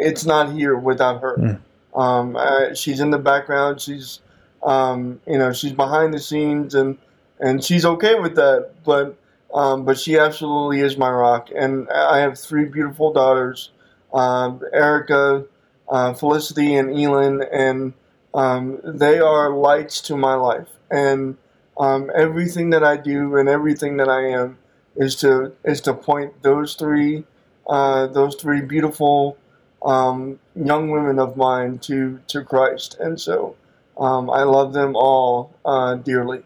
it's 0.00 0.24
not 0.24 0.52
here 0.52 0.76
without 0.76 1.20
her. 1.20 1.36
Mm. 1.36 1.60
Um, 1.94 2.36
uh, 2.36 2.74
she's 2.74 3.00
in 3.00 3.10
the 3.10 3.18
background. 3.18 3.80
She's 3.80 4.20
um, 4.62 5.20
you 5.26 5.38
know 5.38 5.52
she's 5.52 5.72
behind 5.72 6.14
the 6.14 6.18
scenes 6.18 6.74
and 6.74 6.98
and 7.38 7.62
she's 7.62 7.84
okay 7.84 8.18
with 8.18 8.34
that. 8.36 8.70
But 8.84 9.16
um, 9.54 9.84
but 9.84 9.98
she 9.98 10.18
absolutely 10.18 10.80
is 10.80 10.96
my 10.96 11.10
rock. 11.10 11.48
And 11.54 11.88
I 11.90 12.18
have 12.18 12.38
three 12.38 12.64
beautiful 12.64 13.12
daughters, 13.12 13.70
um, 14.12 14.62
Erica, 14.72 15.44
uh, 15.88 16.14
Felicity, 16.14 16.74
and 16.76 16.90
Elin, 16.90 17.42
and 17.52 17.92
um, 18.34 18.80
they 18.84 19.18
are 19.18 19.50
lights 19.50 20.00
to 20.02 20.16
my 20.16 20.34
life. 20.34 20.68
And 20.90 21.36
um, 21.78 22.10
everything 22.14 22.70
that 22.70 22.84
I 22.84 22.96
do 22.96 23.36
and 23.36 23.48
everything 23.48 23.96
that 23.96 24.08
I 24.08 24.28
am 24.28 24.58
is 24.96 25.16
to 25.16 25.52
is 25.64 25.80
to 25.82 25.94
point 25.94 26.42
those 26.42 26.74
three 26.74 27.24
uh, 27.68 28.06
those 28.08 28.34
three 28.34 28.60
beautiful 28.60 29.36
um, 29.84 30.38
young 30.54 30.90
women 30.90 31.18
of 31.18 31.36
mine 31.36 31.78
to 31.80 32.20
to 32.28 32.44
Christ, 32.44 32.96
and 33.00 33.20
so 33.20 33.56
um, 33.98 34.28
I 34.30 34.42
love 34.42 34.72
them 34.72 34.94
all 34.96 35.54
uh, 35.64 35.94
dearly. 35.94 36.42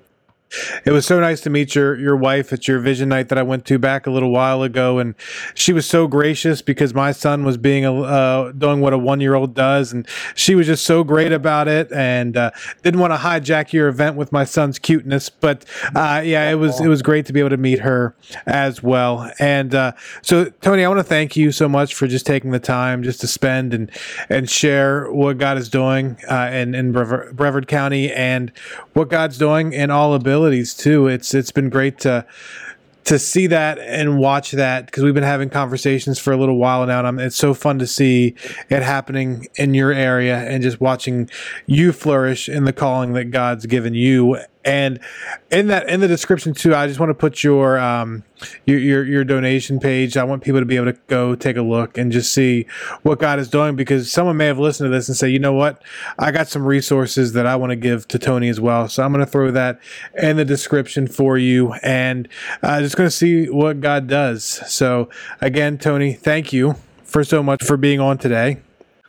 It 0.85 0.93
was 0.93 1.07
so 1.07 1.21
nice 1.21 1.41
to 1.43 1.51
meet 1.51 1.75
your 1.75 1.99
your 1.99 2.17
wife 2.17 2.53
at 2.53 2.69
your 2.69 2.79
vision 2.79 3.09
night 3.09 3.29
that 3.29 3.39
I 3.39 3.43
went 3.43 3.65
to 3.67 3.79
back 3.79 4.07
a 4.07 4.11
little 4.11 4.31
while 4.31 4.63
ago, 4.63 4.99
and 4.99 5.15
she 5.55 5.73
was 5.73 5.87
so 5.87 6.07
gracious 6.07 6.63
because 6.63 6.95
my 6.95 7.13
son 7.13 7.45
was 7.45 7.57
being 7.57 7.85
a 7.85 8.03
uh, 8.03 8.53
doing 8.53 8.81
what 8.81 8.93
a 8.93 8.99
one 8.99 9.21
year 9.21 9.35
old 9.35 9.55
does, 9.55 9.93
and 9.93 10.07
she 10.35 10.55
was 10.55 10.67
just 10.67 10.85
so 10.85 11.03
great 11.03 11.33
about 11.33 11.67
it, 11.67 11.91
and 11.93 12.37
uh, 12.37 12.51
didn't 12.83 13.01
want 13.01 13.13
to 13.13 13.19
hijack 13.19 13.73
your 13.73 13.89
event 13.89 14.17
with 14.17 14.33
my 14.33 14.45
son's 14.45 14.79
cuteness, 14.79 15.29
but 15.29 15.65
uh, 15.95 16.23
yeah, 16.25 16.51
it 16.51 16.57
was 16.57 16.81
it 16.81 16.89
was 16.89 17.03
great 17.03 17.27
to 17.27 17.33
be 17.33 17.41
able 17.41 17.51
to 17.51 17.57
meet 17.57 17.81
her 17.81 18.15
as 18.47 18.83
well. 18.83 19.31
And 19.39 19.75
uh, 19.75 19.93
so, 20.23 20.47
Tony, 20.61 20.85
I 20.85 20.89
want 20.89 21.01
to 21.01 21.05
thank 21.05 21.37
you 21.37 21.51
so 21.51 21.69
much 21.69 21.95
for 21.95 22.07
just 22.07 22.27
taking 22.27 22.53
the 22.53 22.61
time 22.61 23.03
just 23.03 23.21
to 23.23 23.27
spend 23.27 23.75
and 23.75 23.91
and 24.29 24.49
share 24.49 25.11
what 25.11 25.39
God 25.39 25.59
is 25.59 25.69
doing 25.69 26.17
uh, 26.31 26.51
in 26.53 26.75
in 26.75 26.93
Brevard 26.93 27.67
County 27.67 28.13
and 28.13 28.53
what 28.93 29.09
God's 29.09 29.37
doing 29.37 29.73
in 29.73 29.91
all 29.91 30.15
ability 30.15 30.34
too. 30.75 31.09
It's 31.09 31.35
it's 31.35 31.53
been 31.53 31.71
great 31.71 31.99
to 32.01 32.27
to 33.05 33.19
see 33.19 33.47
that 33.47 33.79
and 33.79 34.19
watch 34.19 34.53
that 34.53 34.87
because 34.87 35.03
we've 35.03 35.15
been 35.15 35.23
having 35.23 35.51
conversations 35.51 36.19
for 36.19 36.33
a 36.33 36.37
little 36.37 36.57
while 36.57 36.87
now, 36.87 37.01
and 37.01 37.07
I'm, 37.07 37.19
it's 37.19 37.37
so 37.37 37.53
fun 37.53 37.79
to 37.79 37.87
see 37.87 38.35
it 38.71 38.83
happening 38.83 39.47
in 39.57 39.75
your 39.75 39.93
area 39.93 40.39
and 40.39 40.63
just 40.63 40.81
watching 40.81 41.29
you 41.67 41.93
flourish 41.93 42.49
in 42.49 42.65
the 42.65 42.73
calling 42.73 43.13
that 43.13 43.31
God's 43.31 43.67
given 43.67 43.95
you 43.95 44.39
and 44.65 45.01
in 45.51 45.69
that 45.69 45.89
in 45.89 46.01
the 46.01 46.09
description 46.09 46.55
too, 46.55 46.75
I 46.75 46.87
just 46.87 46.99
want 46.99 47.11
to 47.11 47.15
put 47.15 47.43
your 47.43 47.79
um 47.79 48.25
your, 48.65 48.79
your 48.79 49.05
your 49.05 49.25
donation 49.25 49.79
page. 49.79 50.17
I 50.17 50.25
want 50.25 50.43
people 50.43 50.61
to 50.61 50.67
be 50.67 50.77
able 50.77 50.93
to 50.93 50.99
go 51.07 51.35
take 51.35 51.57
a 51.57 51.63
look 51.63 51.99
and 51.99 52.11
just 52.11 52.33
see 52.33 52.67
what 53.03 53.19
God 53.19 53.39
is 53.39 53.49
doing 53.49 53.77
because 53.77 54.11
someone 54.11 54.37
may 54.37 54.47
have 54.47 54.59
listened 54.59 54.87
to 54.87 54.91
this 54.91 55.09
and 55.09 55.17
say, 55.17 55.29
you 55.29 55.39
know 55.39 55.53
what, 55.53 55.83
I 56.19 56.31
got 56.31 56.49
some 56.49 56.65
resources 56.65 57.33
that 57.35 57.47
I 57.47 57.57
want 57.57 57.71
to 57.71 57.77
give 57.77 58.09
to 58.09 58.19
Tony 58.19 58.49
as 58.49 58.61
well. 58.61 58.89
So 58.89 59.03
I'm 59.03 59.13
going 59.13 59.25
to 59.25 59.31
throw 59.31 59.51
that 59.51 59.81
in 60.15 60.37
the 60.37 60.45
description 60.45 61.07
for 61.07 61.39
you, 61.39 61.75
and 61.83 62.29
uh, 62.63 62.81
just 62.81 62.97
going 62.97 63.09
to 63.09 63.15
see 63.15 63.49
what 63.49 63.81
God 63.81 64.07
does. 64.07 64.45
So 64.45 65.11
again, 65.41 65.79
Tony, 65.79 66.15
thank 66.15 66.53
you 66.53 66.77
for 67.03 67.25
so 67.25 67.43
much 67.43 67.63
for 67.63 67.77
being 67.77 68.01
on 68.01 68.19
today. 68.19 68.59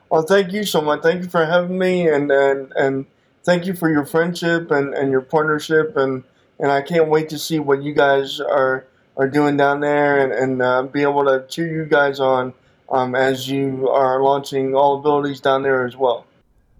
Well, 0.09 0.21
thank 0.21 0.51
you 0.53 0.63
so 0.63 0.81
much. 0.81 1.01
Thank 1.01 1.23
you 1.23 1.29
for 1.29 1.45
having 1.45 1.77
me, 1.77 2.07
and 2.07 2.31
and 2.31 2.71
and 2.75 3.05
thank 3.45 3.65
you 3.65 3.73
for 3.75 3.89
your 3.89 4.05
friendship 4.05 4.71
and, 4.71 4.93
and 4.93 5.11
your 5.11 5.21
partnership 5.21 5.95
and, 5.95 6.23
and 6.59 6.71
I 6.71 6.81
can't 6.81 7.07
wait 7.07 7.29
to 7.29 7.39
see 7.39 7.59
what 7.59 7.83
you 7.83 7.93
guys 7.93 8.39
are 8.39 8.87
are 9.17 9.29
doing 9.29 9.55
down 9.55 9.79
there 9.79 10.19
and, 10.19 10.33
and 10.33 10.61
uh, 10.61 10.83
be 10.83 11.01
able 11.01 11.23
to 11.23 11.45
cheer 11.47 11.73
you 11.73 11.85
guys 11.85 12.19
on 12.19 12.53
um, 12.89 13.15
as 13.15 13.49
you 13.49 13.89
are 13.89 14.21
launching 14.21 14.75
all 14.75 14.99
abilities 14.99 15.39
down 15.39 15.63
there 15.63 15.85
as 15.85 15.95
well. 15.95 16.25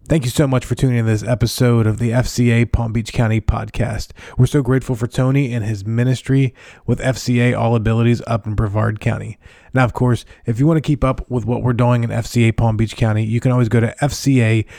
Thank 0.08 0.24
you 0.24 0.30
so 0.30 0.46
much 0.46 0.66
for 0.66 0.76
tuning 0.76 0.98
in 1.00 1.06
to 1.06 1.12
this 1.12 1.24
episode 1.24 1.88
of 1.88 1.98
the 1.98 2.12
FCA 2.12 2.72
Palm 2.72 2.94
Beach 2.94 3.12
County 3.12 3.42
podcast. 3.42 4.12
We're 4.38 4.46
so 4.46 4.62
grateful 4.62 4.96
for 4.96 5.08
Tony 5.08 5.52
and 5.52 5.66
his 5.66 5.84
ministry 5.84 6.54
with 6.86 7.00
FCA 7.00 7.58
All 7.58 7.76
Abilities 7.76 8.22
up 8.28 8.46
in 8.46 8.54
Brevard 8.54 9.00
County. 9.00 9.40
Now, 9.74 9.84
of 9.84 9.94
course, 9.94 10.24
if 10.46 10.60
you 10.60 10.68
want 10.68 10.78
to 10.78 10.82
keep 10.82 11.04
up 11.04 11.28
with 11.32 11.48
what 11.48 11.64
we're 11.64 11.74
doing 11.74 12.04
in 12.04 12.12
FCA 12.12 12.56
Palm 12.56 12.78
Beach 12.78 12.96
County, 12.96 13.26
you 13.26 13.40
can 13.40 13.52
always 13.52 13.68
go 13.68 13.80
to 13.80 13.96
fcapbc.org. 14.00 14.72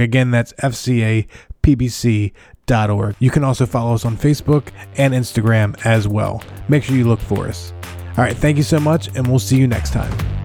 Again, 0.00 0.30
that's 0.30 0.52
fcapbc.org. 0.52 1.26
You 3.18 3.30
can 3.30 3.44
also 3.44 3.64
follow 3.64 3.94
us 3.94 4.04
on 4.04 4.18
Facebook 4.18 4.68
and 4.98 5.14
Instagram 5.14 5.86
as 5.86 6.06
well. 6.06 6.42
Make 6.68 6.84
sure 6.84 6.96
you 6.96 7.08
look 7.08 7.20
for 7.20 7.48
us. 7.48 7.72
All 8.18 8.24
right, 8.24 8.36
thank 8.36 8.58
you 8.58 8.62
so 8.62 8.78
much, 8.78 9.08
and 9.16 9.26
we'll 9.26 9.38
see 9.38 9.56
you 9.56 9.66
next 9.66 9.94
time. 9.94 10.43